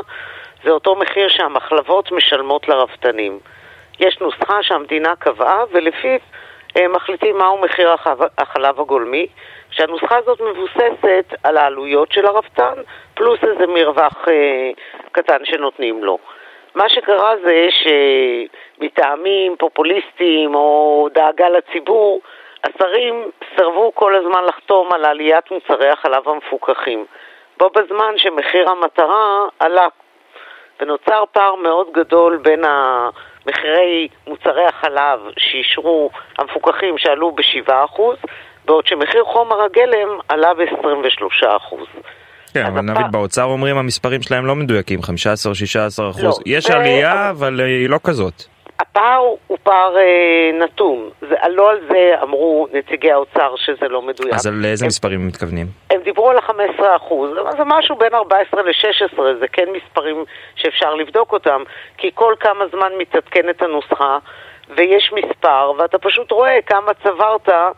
[0.64, 3.40] זה אותו מחיר שהמחלבות משלמות לרפתנים.
[4.00, 6.20] יש נוסחה שהמדינה קבעה, ולפיו
[6.78, 7.96] אה, מחליטים מהו מחיר
[8.38, 9.28] החלב, הגולמי,
[9.72, 12.74] שהנוסחה הזאת מבוססת על העלויות של הרפתן,
[13.14, 14.72] פלוס איזה מרווח אה,
[15.12, 16.18] קטן שנותנים לו.
[16.76, 17.68] מה שקרה זה
[18.80, 22.22] שמטעמים פופוליסטיים או דאגה לציבור,
[22.64, 27.06] השרים סירבו כל הזמן לחתום על עליית מוצרי החלב המפוקחים.
[27.60, 29.26] בו בזמן שמחיר המטרה
[29.60, 29.88] עלה,
[30.82, 32.62] ונוצר פער מאוד גדול בין
[33.48, 38.02] מחירי מוצרי החלב שאישרו המפוקחים שעלו ב-7%,
[38.66, 41.76] בעוד שמחיר חומר הגלם עלה ב-23%.
[42.54, 45.04] כן, אבל הפער- נבית באוצר אומרים המספרים שלהם לא מדויקים, 15-16
[46.12, 46.24] אחוז.
[46.24, 48.44] לא, יש זה- עלייה, אבל היא לא כזאת.
[48.80, 51.10] הפער הוא פער אה, נתון.
[51.22, 54.34] זה, לא על זה אמרו נציגי האוצר שזה לא מדויק.
[54.34, 55.68] אז על איזה הם, מספרים הם מתכוונים?
[55.90, 60.96] הם דיברו על ה-15 אחוז, אבל זה משהו בין 14 ל-16, זה כן מספרים שאפשר
[60.96, 61.64] לבדוק אותם,
[61.98, 64.18] כי כל כמה זמן מתעדכנת הנוסחה,
[64.70, 67.72] ויש מספר, ואתה פשוט רואה כמה צברת אה,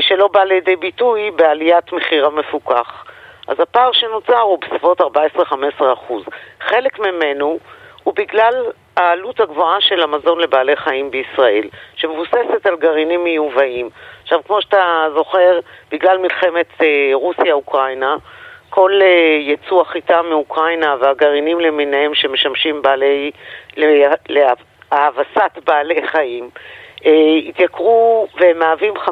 [0.00, 3.04] שלא בא לידי ביטוי בעליית מחיר המפוקח.
[3.48, 5.04] אז הפער שנוצר הוא בסביבות 14-15
[5.92, 6.24] אחוז.
[6.60, 7.58] חלק ממנו
[8.04, 8.54] הוא בגלל
[8.96, 13.88] העלות הגבוהה של המזון לבעלי חיים בישראל, שמבוססת על גרעינים מיובאים.
[14.22, 14.82] עכשיו, כמו שאתה
[15.14, 15.60] זוכר,
[15.92, 18.16] בגלל מלחמת אה, רוסיה-אוקראינה,
[18.70, 19.06] כל אה,
[19.40, 23.30] יצוא החיטה מאוקראינה והגרעינים למיניהם שמשמשים בעלי,
[23.76, 26.50] לה- להאבסת בעלי חיים,
[27.06, 27.10] אה,
[27.48, 29.10] התייקרו והם מהווים 50%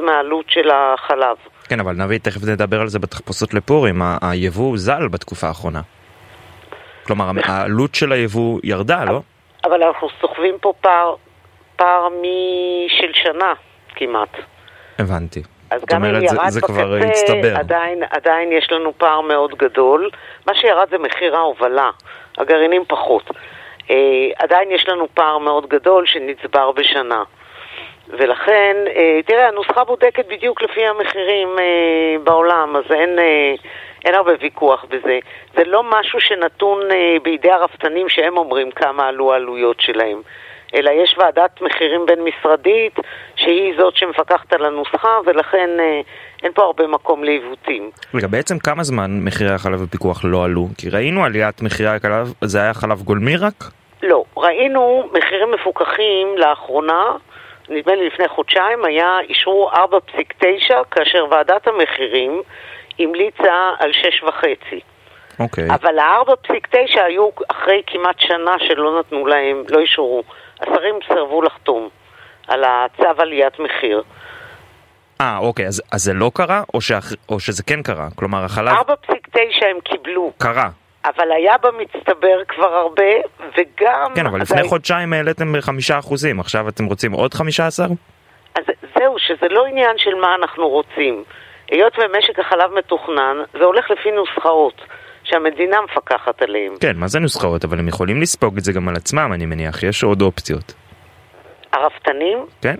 [0.00, 1.36] מהעלות של החלב.
[1.68, 4.02] כן, אבל נבית, תכף נדבר על זה בתחפושות לפורים.
[4.22, 5.80] היבוא הוזל בתקופה האחרונה.
[7.06, 9.20] כלומר, העלות של היבוא ירדה, לא?
[9.64, 11.14] אבל אנחנו סוחבים פה פער,
[11.76, 13.52] פער משל שנה
[13.94, 14.36] כמעט.
[14.98, 15.42] הבנתי.
[15.70, 17.32] אז גם אם אומרת, זה- ירד זה כבר בקצה.
[17.56, 20.10] עדיין, עדיין יש לנו פער מאוד גדול.
[20.46, 21.90] מה שירד זה מחיר ההובלה,
[22.38, 23.30] הגרעינים פחות.
[23.90, 23.96] אה,
[24.38, 27.22] עדיין יש לנו פער מאוד גדול שנצבר בשנה.
[28.08, 31.64] ולכן, אה, תראה, הנוסחה בודקת בדיוק לפי המחירים אה,
[32.24, 33.54] בעולם, אז אין, אה,
[34.04, 35.18] אין הרבה ויכוח בזה.
[35.56, 40.22] זה לא משהו שנתון אה, בידי הרפתנים שהם אומרים כמה עלו העלויות שלהם.
[40.74, 42.96] אלא יש ועדת מחירים בין-משרדית
[43.36, 46.00] שהיא זאת שמפקחת על הנוסחה ולכן אה,
[46.42, 47.90] אין פה הרבה מקום לעיוותים.
[48.14, 50.66] רגע, בעצם כמה זמן מחירי החלב בפיקוח לא עלו?
[50.78, 53.54] כי ראינו עליית מחירי החלב, זה היה חלב גולמי רק?
[54.02, 57.16] לא, ראינו מחירים מפוקחים לאחרונה,
[57.68, 62.42] נדמה לי לפני חודשיים, היה אישרו 4.9 כאשר ועדת המחירים
[62.98, 64.80] המליצה על שש וחצי.
[65.40, 65.68] אוקיי.
[65.74, 70.22] אבל ה-4.9 היו אחרי כמעט שנה שלא נתנו להם, לא אישרו.
[70.60, 71.88] השרים סירבו לחתום
[72.48, 74.02] על הצו עליית מחיר.
[75.20, 77.12] אה, אוקיי, אז, אז זה לא קרה, או, שאח...
[77.28, 78.08] או שזה כן קרה?
[78.16, 79.38] כלומר, החלב 4.9
[79.70, 80.68] הם קיבלו, קרה.
[81.04, 83.12] אבל היה במצטבר כבר הרבה,
[83.58, 84.12] וגם...
[84.14, 87.86] כן, אבל לפני ה- חודשיים העליתם בחמישה אחוזים, עכשיו אתם רוצים עוד חמישה עשר?
[88.54, 88.64] אז
[88.98, 91.24] זהו, שזה לא עניין של מה אנחנו רוצים.
[91.72, 94.80] היות ומשק החלב מתוכנן, זה הולך לפי נוסחאות
[95.24, 96.72] שהמדינה מפקחת עליהן.
[96.80, 97.64] כן, מה זה נוסחאות?
[97.64, 100.74] אבל הם יכולים לספוג את זה גם על עצמם, אני מניח, יש עוד אופציות.
[101.72, 102.74] הרפתנים, כן?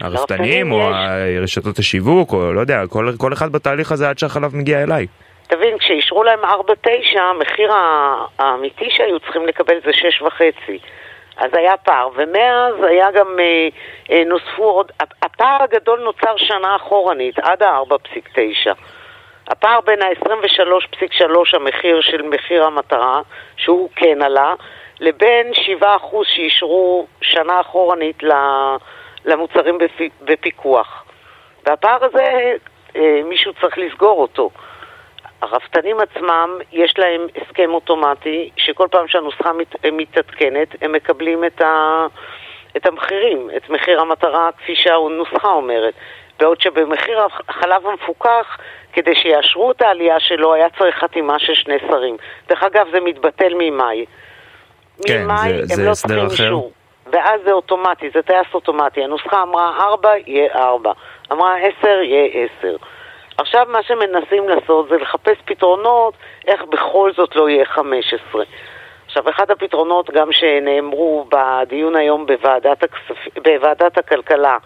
[0.00, 1.42] הרפתנים, או יש.
[1.42, 5.06] רשתות השיווק, או לא יודע, כל, כל אחד בתהליך הזה עד שהחלב מגיע אליי.
[5.46, 7.72] תבין, כשאישרו להם 4.9, המחיר
[8.38, 10.24] האמיתי שהיו צריכים לקבל זה 6.5.
[11.36, 13.68] אז היה פער, ומאז היה גם, אה,
[14.10, 18.72] אה, נוספו עוד, הפער הגדול נוצר שנה אחורנית, עד ה-4.9.
[19.48, 23.20] הפער בין ה-23.3 המחיר של מחיר המטרה,
[23.56, 24.54] שהוא כן עלה,
[25.00, 25.84] לבין 7%
[26.24, 28.22] שאישרו שנה אחורנית
[29.24, 31.04] למוצרים בפי- בפיקוח.
[31.66, 32.52] והפער הזה,
[32.96, 34.50] אה, מישהו צריך לסגור אותו.
[35.44, 42.06] הרפתנים עצמם, יש להם הסכם אוטומטי, שכל פעם שהנוסחה מת, מתעדכנת, הם מקבלים את, ה,
[42.76, 45.94] את המחירים, את מחיר המטרה כפי שהנוסחה אומרת.
[46.40, 48.56] בעוד שבמחיר החלב המפוקח,
[48.92, 52.16] כדי שיאשרו את העלייה שלו, היה צריך חתימה של שני שרים.
[52.48, 54.04] דרך אגב, זה מתבטל ממאי.
[55.06, 56.30] כן, ממאי זה- הם זה לא צריכים אחר.
[56.32, 56.72] אישור.
[57.12, 59.04] ואז זה אוטומטי, זה טייס אוטומטי.
[59.04, 60.92] הנוסחה אמרה 4, יהיה 4.
[61.32, 62.76] אמרה 10, יהיה 10.
[63.38, 66.14] עכשיו מה שמנסים לעשות זה לחפש פתרונות
[66.46, 68.44] איך בכל זאת לא יהיה 15.
[69.06, 73.38] עכשיו, אחד הפתרונות גם שנאמרו בדיון היום בוועדת, הכספ...
[73.44, 74.56] בוועדת הכלכלה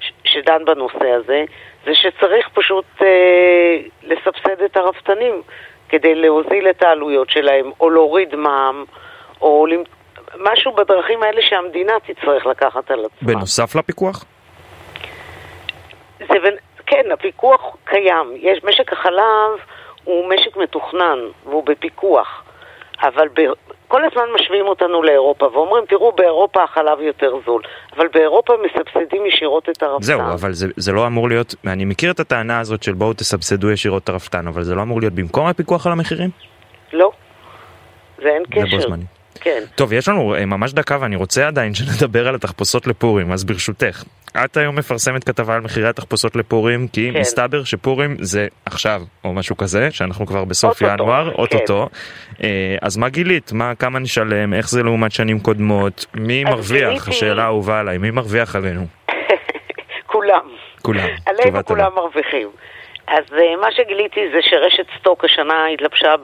[0.00, 0.12] ש...
[0.24, 1.44] שדן בנושא הזה,
[1.86, 5.42] זה שצריך פשוט אה, לסבסד את הרפתנים
[5.88, 8.84] כדי להוזיל את העלויות שלהם, או להוריד מע"מ,
[9.40, 9.82] או למ...
[10.40, 13.28] משהו בדרכים האלה שהמדינה תצטרך לקחת על עצמה.
[13.34, 14.24] בנוסף לפיקוח?
[16.18, 16.34] זה,
[16.88, 18.34] כן, הפיקוח קיים.
[18.36, 19.50] יש, משק החלב
[20.04, 22.42] הוא משק מתוכנן והוא בפיקוח,
[23.02, 23.40] אבל ב,
[23.88, 27.62] כל הזמן משווים אותנו לאירופה ואומרים, תראו, באירופה החלב יותר זול,
[27.96, 30.06] אבל באירופה מסבסדים ישירות את הרפתן.
[30.06, 33.70] זהו, אבל זה, זה לא אמור להיות, אני מכיר את הטענה הזאת של בואו תסבסדו
[33.70, 36.30] ישירות את הרפתן, אבל זה לא אמור להיות במקום הפיקוח על המחירים?
[36.92, 37.10] לא,
[38.22, 38.76] זה אין זה קשר.
[38.76, 39.04] בו זמני.
[39.40, 39.62] כן.
[39.74, 44.04] טוב, יש לנו אה, ממש דקה ואני רוצה עדיין שנדבר על התחפושות לפורים, אז ברשותך.
[44.44, 47.20] את היום מפרסמת כתבה על מחירי התחפושות לפורים, כי כן.
[47.20, 51.36] מסתבר שפורים זה עכשיו, או משהו כזה, שאנחנו כבר בסוף אוטוטו, ינואר, כן.
[51.38, 51.88] אוטוטו.
[52.42, 52.48] אה,
[52.82, 53.52] אז מה גילית?
[53.52, 54.54] מה, כמה נשלם?
[54.54, 56.06] איך זה לעומת שנים קודמות?
[56.14, 56.88] מי מרוויח?
[56.88, 58.86] גיליתי- השאלה האהובה עליי, מי מרוויח עלינו?
[60.12, 60.40] כולם.
[60.82, 61.08] כולם.
[61.26, 61.64] עלינו.
[61.64, 62.48] כולם מרוויחים.
[63.10, 66.14] אז אה, מה שגיליתי זה שרשת סטוק השנה התלבשה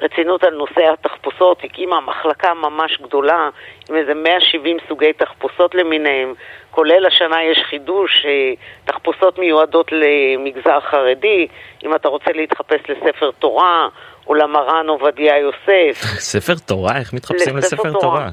[0.00, 3.48] ברצינות על נושא התחפושות, הקימה מחלקה ממש גדולה
[3.90, 6.34] עם איזה 170 סוגי תחפושות למיניהם,
[6.70, 8.52] כולל השנה יש חידוש, אה,
[8.84, 11.46] תחפושות מיועדות למגזר חרדי,
[11.84, 13.88] אם אתה רוצה להתחפש לספר תורה
[14.26, 16.02] או למרן עובדיה יוסף.
[16.32, 16.98] ספר תורה?
[16.98, 18.28] איך מתחפשים לספר תורה?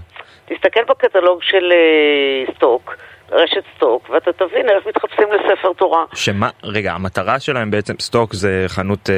[0.45, 2.95] תסתכל בקטלוג של אה, סטוק,
[3.31, 6.05] רשת סטוק, ואתה תבין איך מתחפשים לספר תורה.
[6.13, 9.15] שמה, רגע, המטרה שלהם בעצם, סטוק זה חנות אה,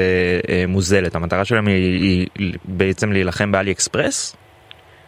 [0.49, 4.35] אה, מוזלת, המטרה שלהם היא, היא בעצם להילחם באלי אקספרס?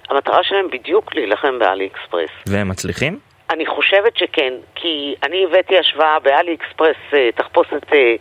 [0.10, 2.30] המטרה שלהם בדיוק להילחם באלי אקספרס.
[2.48, 3.20] והם מצליחים?
[3.50, 8.16] אני חושבת שכן, כי אני הבאתי השוואה באלי אקספרס, אה, תחפושת אה,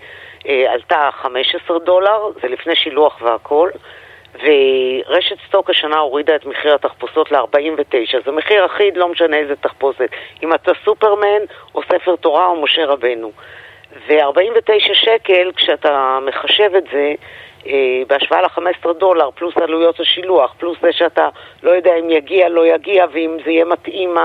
[0.49, 3.71] אה, עלתה 15 דולר, זה לפני שילוח והכל,
[4.35, 10.09] ורשת סטוק השנה הורידה את מחיר התחפושות ל-49, זה מחיר אחיד, לא משנה איזה תחפושת,
[10.43, 11.43] אם אתה סופרמן
[11.75, 13.33] או ספר תורה או משה רבנו.
[14.07, 17.15] ו-49 שקל, כשאתה מחשב את זה,
[17.67, 21.29] אה, בהשוואה ל-15 דולר, פלוס עלויות השילוח, פלוס זה שאתה
[21.63, 24.17] לא יודע אם יגיע, לא יגיע, ואם זה יהיה מתאים,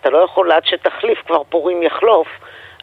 [0.00, 2.28] אתה לא יכול עד שתחליף כבר פורים יחלוף,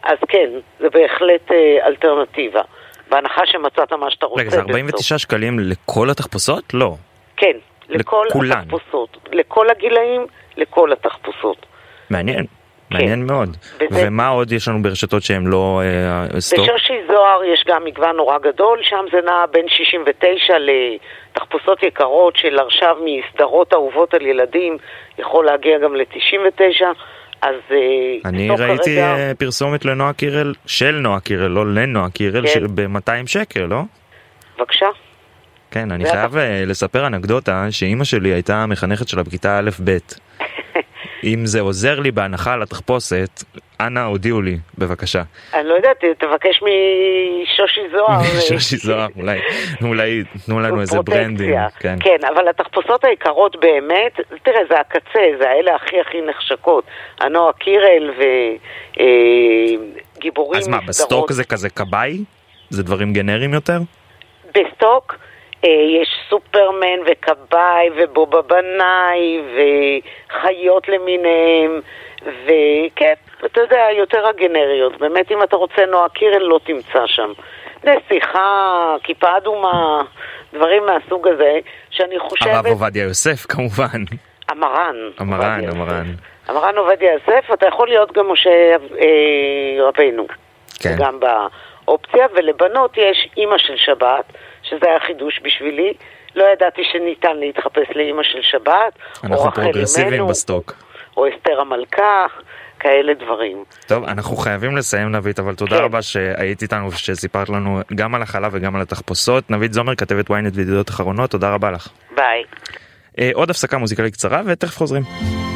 [0.02, 0.50] אז כן,
[0.80, 2.62] זה בהחלט אה, אלטרנטיבה.
[3.10, 4.40] בהנחה שמצאת מה שאתה רוצה.
[4.40, 4.70] רגע, זה בסוף.
[4.70, 6.74] 49 שקלים לכל התחפושות?
[6.74, 6.94] לא.
[7.36, 7.52] כן,
[7.88, 8.58] לכל לכולן.
[8.58, 9.16] התחפושות.
[9.32, 10.26] לכל הגילאים,
[10.56, 11.66] לכל התחפושות.
[12.10, 12.44] מעניין.
[12.90, 13.56] מעניין מאוד.
[13.80, 15.82] וזה- ומה עוד יש לנו ברשתות שהם לא
[16.34, 16.58] אה, סטוק?
[16.68, 22.58] בשושי זוהר יש גם מגוון נורא גדול, שם זה נע בין 69 לתחפושות יקרות של
[22.58, 24.78] עכשיו מסדרות אהובות על ילדים,
[25.18, 26.84] יכול להגיע גם ל-99,
[27.42, 27.76] אז אה,
[28.24, 32.60] אני ראיתי כרגע- אה, פרסומת לנועה קירל, של נועה קירל, לא לנועה קירל, כן.
[32.74, 33.82] ב-200 שקל, לא?
[34.58, 34.86] בבקשה.
[35.70, 36.10] כן, אני.
[36.10, 39.90] חייב אה, לספר אנקדוטה שאימא שלי הייתה המחנכת שלה בכיתה א'-ב'.
[41.26, 43.42] אם זה עוזר לי בהנחה על התחפושת,
[43.80, 45.22] אנא הודיעו לי, בבקשה.
[45.54, 48.22] אני לא יודעת, תבקש משושי זוהר.
[48.48, 49.38] שושי זוהר, אולי,
[49.82, 51.02] אולי תנו לנו איזה.
[51.02, 51.54] ברנדים.
[51.80, 51.96] כן.
[52.00, 56.84] כן, אבל התחפושות היקרות באמת, תראה, זה הקצה, זה האלה הכי הכי נחשקות.
[57.20, 58.10] הנועה קירל
[60.16, 62.24] וגיבורים, אז מה, בסטוק זה כזה כבאי?
[62.70, 63.78] זה דברים גנריים יותר?
[64.54, 71.80] בסטוק אה, יש סופרמן וכבאי ובובה בנאי וחיות למיניהם
[72.22, 74.98] וכן, אתה יודע, יותר הגנריות.
[74.98, 77.32] באמת, אם אתה רוצה נועה קירל, לא תמצא שם.
[77.84, 80.02] נסיכה, כיפה אדומה,
[80.52, 81.58] דברים מהסוג הזה,
[81.90, 82.54] שאני חושבת...
[82.54, 84.02] הרב עובדיה יוסף כמובן.
[84.48, 84.96] המרן.
[85.18, 85.68] המרן.
[85.68, 86.06] המרן.
[86.48, 90.26] המרן עובדיה יוסף, אתה יכול להיות גם משה אה, רבנו.
[90.80, 90.94] כן.
[90.98, 94.24] גם באופציה, ולבנות יש אימא של שבת,
[94.68, 95.92] שזה היה חידוש בשבילי.
[96.36, 98.92] לא ידעתי שניתן להתחפש לאימא של שבת,
[99.24, 99.70] או אנחנו רחל
[100.06, 100.74] אמנו, בסטוק.
[101.16, 102.26] או אסתר המלכה,
[102.80, 103.64] כאלה דברים.
[103.86, 105.84] טוב, אנחנו חייבים לסיים נבית, אבל תודה כן.
[105.84, 109.50] רבה שהיית איתנו ושסיפרת לנו גם על החלב וגם על התחפושות.
[109.50, 111.88] נבית זומר, כתבת ynet וידידות אחרונות, תודה רבה לך.
[112.16, 112.42] ביי.
[113.18, 115.02] אה, עוד הפסקה מוזיקלית קצרה ותכף חוזרים.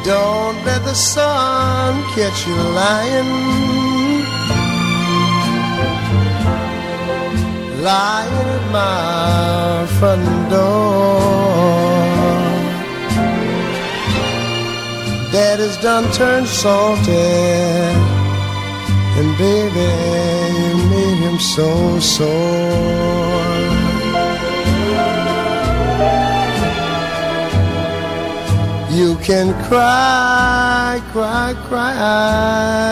[0.03, 3.90] Don't let the sun catch you lying.
[7.81, 11.19] Lying at my front door.
[15.31, 17.11] Dad is done turned salty.
[19.17, 19.91] And baby,
[20.61, 23.01] you made him so sore.
[28.91, 32.91] You can cry, cry, cry.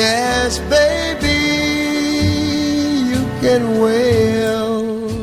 [0.00, 1.40] Yes, baby,
[3.10, 4.24] you can wail.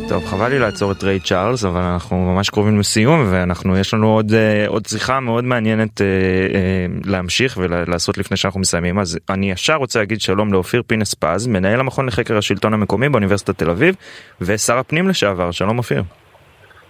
[0.10, 4.16] טוב, חבל לי לעצור את ריי צ'ארלס, אבל אנחנו ממש קרובים לסיום, ואנחנו, יש לנו
[4.16, 9.00] עוד, אה, עוד שיחה מאוד מעניינת אה, אה, להמשיך ולעשות לפני שאנחנו מסיימים.
[9.00, 13.58] אז אני ישר רוצה להגיד שלום לאופיר פינס פז, מנהל המכון לחקר השלטון המקומי באוניברסיטת
[13.58, 13.96] תל אביב,
[14.42, 15.52] ושר הפנים לשעבר.
[15.52, 16.04] שלום אופיר.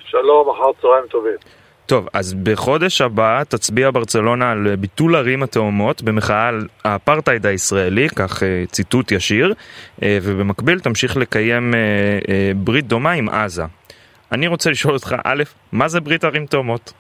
[0.06, 1.61] שלום, אחר צהריים טובים.
[1.92, 8.44] טוב, אז בחודש הבא תצביע ברצלונה על ביטול ערים התאומות במחאה על האפרטהייד הישראלי, כך
[8.44, 9.54] אה, ציטוט ישיר,
[10.04, 11.80] אה, ובמקביל תמשיך לקיים אה,
[12.30, 13.64] אה, ברית דומה עם עזה.
[14.32, 16.94] אני רוצה לשאול אותך, א', מה זה ברית ערים תאומות?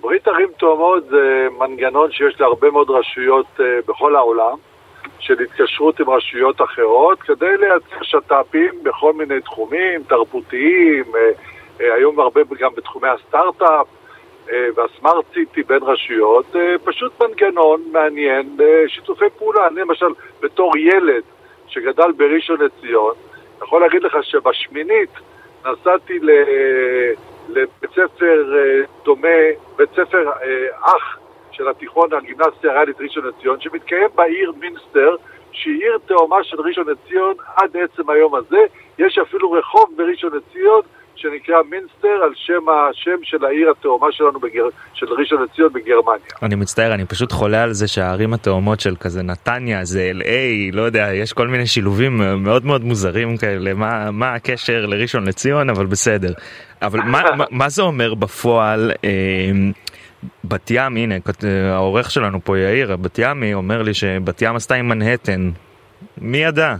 [0.00, 4.56] ברית ערים תאומות זה מנגנון שיש להרבה מאוד רשויות אה, בכל העולם,
[5.18, 12.20] של התקשרות עם רשויות אחרות, כדי לייצר שת"פים בכל מיני תחומים, תרבותיים, אה, אה, היום
[12.20, 13.86] הרבה גם בתחומי הסטארט-אפ
[14.50, 19.66] אה, והסמארט סיטי בין רשויות, אה, פשוט מנגנון מעניין לשיתופי פעולה.
[19.66, 20.06] אני למשל,
[20.40, 21.22] בתור ילד
[21.66, 23.14] שגדל בראשון לציון,
[23.62, 25.10] יכול להגיד לך שבשמינית
[25.66, 26.30] נסעתי ל...
[27.48, 29.28] לבית ספר אה, דומה,
[29.76, 30.66] בית ספר אה,
[30.96, 31.18] אח
[31.52, 35.16] של התיכון הגימנסיה הריאלית ראשון לציון, שמתקיים בעיר מינסטר,
[35.52, 38.60] שהיא עיר תאומה של ראשון לציון עד עצם היום הזה.
[38.98, 40.80] יש אפילו רחוב בראשון לציון
[41.22, 44.64] שנקרא מינסטר על שם השם של העיר התאומה שלנו, בגר...
[44.94, 46.26] של ראשון לציון בגרמניה.
[46.42, 50.24] אני מצטער, אני פשוט חולה על זה שהערים התאומות של כזה נתניה זה LA,
[50.72, 55.70] לא יודע, יש כל מיני שילובים מאוד מאוד מוזרים כאלה, מה, מה הקשר לראשון לציון,
[55.70, 56.32] אבל בסדר.
[56.82, 58.92] אבל מה, מה, מה זה אומר בפועל?
[59.04, 59.10] אה,
[60.44, 61.14] בת ים, הנה,
[61.72, 65.50] העורך שלנו פה יאיר, בת ימי, אומר לי שבת ים עשתה עם מנהטן.
[66.18, 66.76] מי ידע?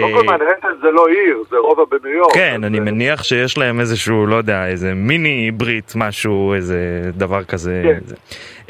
[0.00, 2.34] קודם כל מנהטן זה לא עיר, זה רובע בניו יורק.
[2.34, 7.44] כן, אני אה, מניח שיש להם איזשהו, לא יודע, איזה מיני ברית, משהו, איזה דבר
[7.44, 7.82] כזה.
[7.84, 8.00] כן.
[8.06, 8.14] זה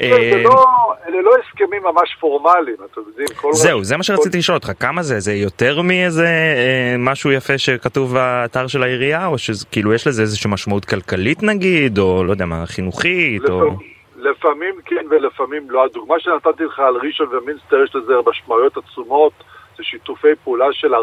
[0.01, 0.65] אה, לא,
[1.07, 3.27] אלה לא הסכמים ממש פורמליים, אתם יודעים.
[3.51, 5.19] זהו, זה מה שרציתי לשאול אותך, כמה זה?
[5.19, 10.51] זה יותר מאיזה אה, משהו יפה שכתוב באתר של העירייה, או שכאילו יש לזה איזושהי
[10.51, 13.77] משמעות כלכלית נגיד, או לא יודע מה, חינוכית, או...
[14.21, 15.83] לפעמים כן ולפעמים לא.
[15.85, 19.33] הדוגמה שנתתי לך על ראשון ומינסטר יש לזה משמעויות עצומות.
[19.81, 20.99] זה שיתופי פעולה של 40-50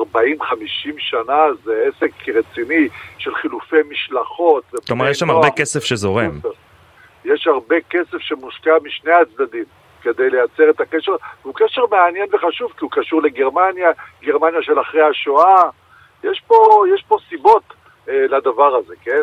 [0.98, 4.64] שנה, זה עסק רציני של חילופי משלחות.
[4.86, 6.30] כלומר, יש שם הרבה כסף שזורם.
[7.24, 9.64] יש הרבה כסף שמושקע משני הצדדים
[10.02, 13.90] כדי לייצר את הקשר, והוא קשר מעניין וחשוב, כי הוא קשור לגרמניה,
[14.22, 15.62] גרמניה של אחרי השואה.
[16.24, 17.62] יש פה, יש פה סיבות
[18.08, 19.22] אה, לדבר הזה, כן?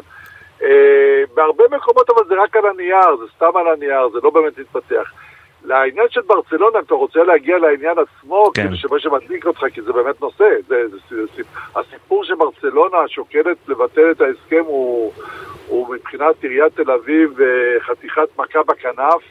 [0.63, 4.57] אה, בהרבה מקומות אבל זה רק על הנייר, זה סתם על הנייר, זה לא באמת
[4.57, 5.11] מתפתח.
[5.65, 8.61] לעניין של ברצלונה, אם אתה רוצה להגיע לעניין עצמו, כן.
[8.61, 11.43] כאילו שמה שמדליק אותך, כי זה באמת נושא, זה, זה, זה, זה,
[11.75, 15.13] הסיפור שברצלונה שוקלת לבטל את ההסכם הוא,
[15.67, 19.21] הוא מבחינת עיריית תל אביב אה, חתיכת מכה בכנף.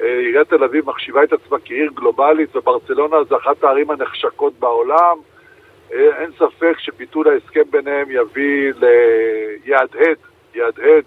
[0.00, 5.16] אה, עיריית תל אביב מחשיבה את עצמה כעיר גלובלית, וברצלונה זה אחת הערים הנחשקות בעולם.
[5.92, 8.84] אה, אין ספק שביטול ההסכם ביניהם יביא ל...
[9.64, 10.16] יהדהד,
[10.54, 11.04] יהדהד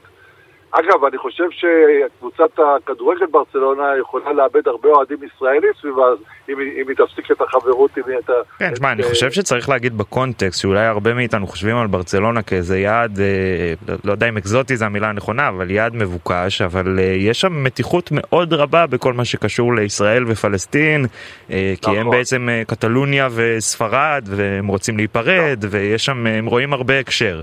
[0.72, 6.04] אגב, אני חושב שקבוצת הכדורגל ברצלונה יכולה לאבד הרבה אוהדים ישראלים סביבה,
[6.50, 8.18] אם אם היא תפסיק את החברות, אם היא...
[8.20, 11.88] את ה- כן, תשמע, אני אה, חושב שצריך להגיד בקונטקסט שאולי הרבה מאיתנו חושבים על
[11.88, 13.26] ברצלונה כאיזה יעד, אה,
[13.88, 17.64] לא- לא יודע אם אקזוטי זה המילה הנכונה, אבל יעד מבוקש, אבל אה, יש שם
[17.64, 21.06] מתיחות מאוד רבה בכל מה שקשור לישראל ופלסטין,
[21.52, 22.12] אה, כי הם נכון.
[22.18, 27.42] בעצם אה, קטלוניה וספרד, והם רוצים להיפרד, ויש שם, הם רואים הרבה הקשר.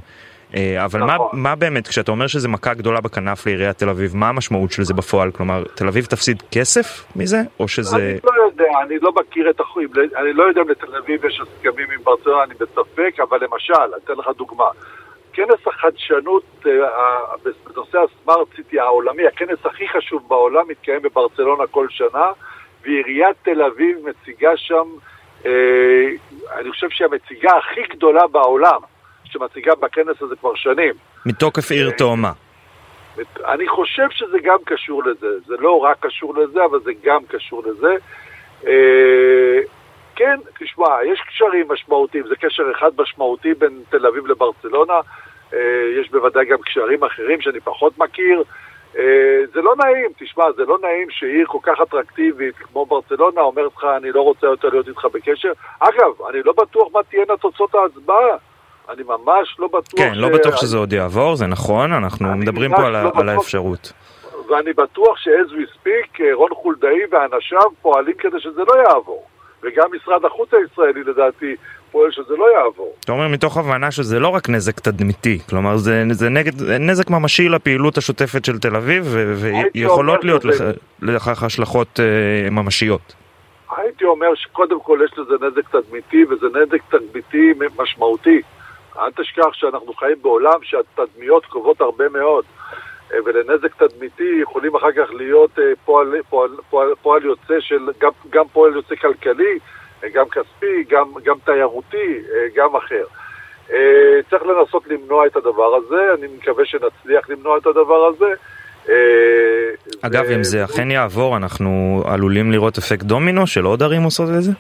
[0.57, 1.29] אה, אבל מה, נכון.
[1.33, 4.95] מה באמת, כשאתה אומר שזה מכה גדולה בכנף לעיריית תל אביב, מה המשמעות של זה
[4.95, 5.31] בפועל?
[5.31, 7.97] כלומר, תל אביב תפסיד כסף מזה, או שזה...
[7.97, 11.41] אני לא יודע, אני לא מכיר את החוקים, אני לא יודע אם לתל אביב יש
[11.41, 14.65] הסכמים עם ברצלונה, אני בספק, אבל למשל, אני אתן לך דוגמה.
[15.33, 16.73] כנס החדשנות אה,
[17.45, 22.31] בנושא הסמארט סיטי העולמי, הכנס הכי חשוב בעולם, מתקיים בברצלונה כל שנה,
[22.83, 24.85] ועיריית תל אביב מציגה שם,
[25.47, 25.51] אה,
[26.59, 28.81] אני חושב שהיא המציגה הכי גדולה בעולם,
[29.27, 30.93] שמציגה בכנס הזה כבר שנים.
[31.27, 32.33] מתוקף עיר תאומה.
[33.45, 37.63] אני חושב שזה גם קשור לזה, זה לא רק קשור לזה, אבל זה גם קשור
[37.67, 37.97] לזה.
[38.67, 39.61] אה,
[40.17, 45.01] כן, תשמע, יש קשרים משמעותיים, זה קשר אחד משמעותי בין תל אביב לברצלונה,
[45.55, 45.59] אה,
[46.01, 48.43] יש בוודאי גם קשרים אחרים שאני פחות מכיר.
[48.99, 53.73] אה, זה לא נעים, תשמע, זה לא נעים שעיר כל כך אטרקטיבית כמו ברצלונה אומרת
[53.77, 55.53] לך, אני לא רוצה יותר להיות איתך בקשר.
[55.81, 58.37] אגב, אני לא בטוח מה תהיינה תוצאות ההצבעה.
[58.91, 62.87] אני ממש לא בטוח כן, לא בטוח שזה עוד יעבור, זה נכון, אנחנו מדברים פה
[62.87, 63.29] על לא על בטוח.
[63.29, 63.93] האפשרות.
[64.51, 69.27] ואני בטוח ש-as we speak, אה, רון חולדאי ואנשיו פועלים כדי שזה לא יעבור.
[69.63, 71.55] וגם משרד החוץ הישראלי לדעתי
[71.93, 72.95] פועל שזה לא יעבור.
[73.05, 77.49] אתה אומר מתוך הבנה שזה לא רק נזק תדמיתי, כלומר זה, זה נגד, נזק ממשי
[77.49, 79.05] לפעילות השוטפת של תל אביב,
[79.75, 83.15] ויכולות להיות שזה- לכ- לכך השלכות אה, ממשיות.
[83.77, 88.41] הייתי אומר שקודם כל יש לזה נזק תדמיתי, וזה נזק תדמיתי משמעותי.
[88.99, 92.45] אל תשכח שאנחנו חיים בעולם שהתדמיות קובעות הרבה מאוד.
[93.13, 98.11] אה, ולנזק תדמיתי יכולים אחר כך להיות אה, פועל, פועל, פועל, פועל יוצא של, גם,
[98.31, 99.59] גם פועל יוצא כלכלי,
[100.05, 102.23] אה, גם כספי, גם, גם תיירותי,
[102.55, 103.05] גם אחר.
[104.31, 108.33] צריך לנסות למנוע את הדבר הזה, אני מקווה שנצליח למנוע את הדבר הזה.
[110.03, 114.43] אגב, אם זה אכן יעבור, אנחנו עלולים לראות אפקט דומינו של עוד ערים עושות את
[114.43, 114.53] זה?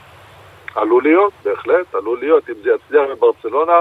[0.74, 2.50] עלול להיות, בהחלט, עלול להיות.
[2.50, 3.72] אם זה יצליח בברצלונה,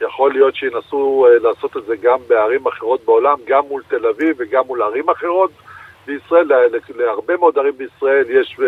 [0.00, 4.36] יכול להיות שינסו אה, לעשות את זה גם בערים אחרות בעולם, גם מול תל אביב
[4.38, 5.50] וגם מול ערים אחרות
[6.06, 6.46] בישראל.
[6.46, 6.56] לה-
[6.96, 8.66] להרבה מאוד ערים בישראל יש אה,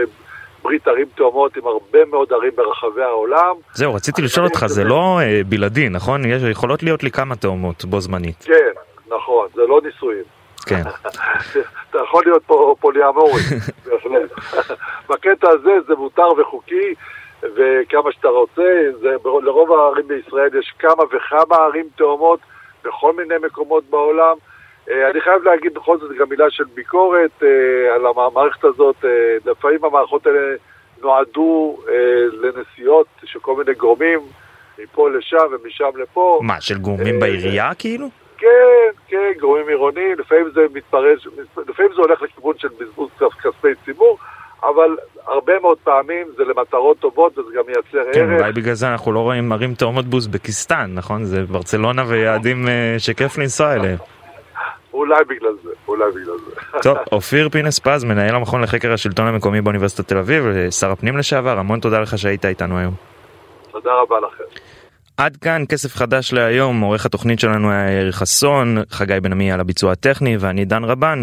[0.63, 3.55] ברית ערים תאומות עם הרבה מאוד ערים ברחבי העולם.
[3.75, 6.25] זהו, רציתי לשאול אותך, זה לא אה, בלעדי, נכון?
[6.25, 8.45] יש, יכולות להיות לי כמה תאומות בו זמנית.
[8.45, 8.73] כן,
[9.17, 10.23] נכון, זה לא נישואים.
[10.67, 10.83] כן.
[11.91, 12.43] אתה יכול להיות
[12.81, 13.43] פוליאמורי,
[13.87, 14.31] בהחלט.
[15.11, 16.95] בקטע הזה זה מותר וחוקי,
[17.43, 22.41] וכמה שאתה רוצה, זה, לרוב הערים בישראל יש כמה וכמה ערים תאומות
[22.85, 24.37] בכל מיני מקומות בעולם.
[24.91, 28.97] אה, אני חייב להגיד בכל זאת גם מילה של ביקורת אה, על המערכת הזאת.
[29.05, 30.57] אה, לפעמים המערכות האלה
[31.03, 31.79] נועדו
[32.33, 34.19] לנסיעות של כל מיני גורמים,
[34.79, 36.41] מפה לשם ומשם לפה.
[36.43, 38.09] מה, של גורמים בעירייה כאילו?
[38.39, 41.27] כן, כן, גורמים עירוניים, לפעמים זה מתפרש,
[41.69, 44.19] לפעמים זה הולך לכיוון של בזבוז כס- כספי ציבור,
[44.63, 44.97] אבל
[45.27, 48.41] הרבה מאוד פעמים זה למטרות טובות וזה גם מייצר כן, ערך.
[48.41, 51.25] אולי בגלל זה אנחנו לא רואים ערים תאומות באוזבקיסטן, נכון?
[51.25, 53.99] זה ברצלונה ויעדים אה, שכיף לנסוע אליהם.
[54.93, 56.79] אולי בגלל זה, אולי בגלל זה.
[56.83, 61.59] טוב, אופיר פינס פז, מנהל המכון לחקר השלטון המקומי באוניברסיטת תל אביב, שר הפנים לשעבר,
[61.59, 62.95] המון תודה לך שהיית איתנו היום.
[63.71, 64.45] תודה רבה לכם.
[65.17, 69.61] עד כאן כסף חדש להיום, עורך התוכנית שלנו היה יאיר חסון, חגי בן עמי על
[69.61, 71.23] הביצוע הטכני ואני דן רבן.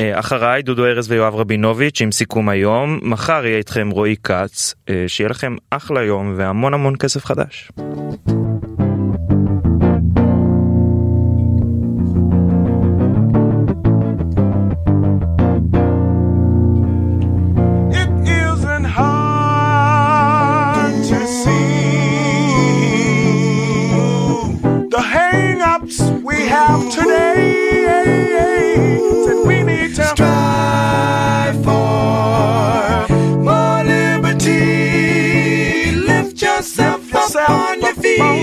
[0.00, 5.04] אה, אחריי דודו ארז ויואב רבינוביץ' עם סיכום היום, מחר יהיה איתכם רועי כץ, אה,
[5.06, 7.70] שיהיה לכם אחלה יום והמון המון כסף חדש.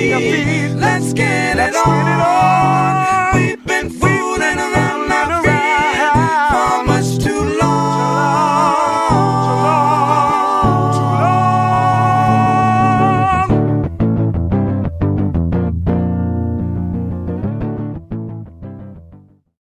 [0.10, 0.76] Your feet.
[0.76, 2.99] Let's get it on.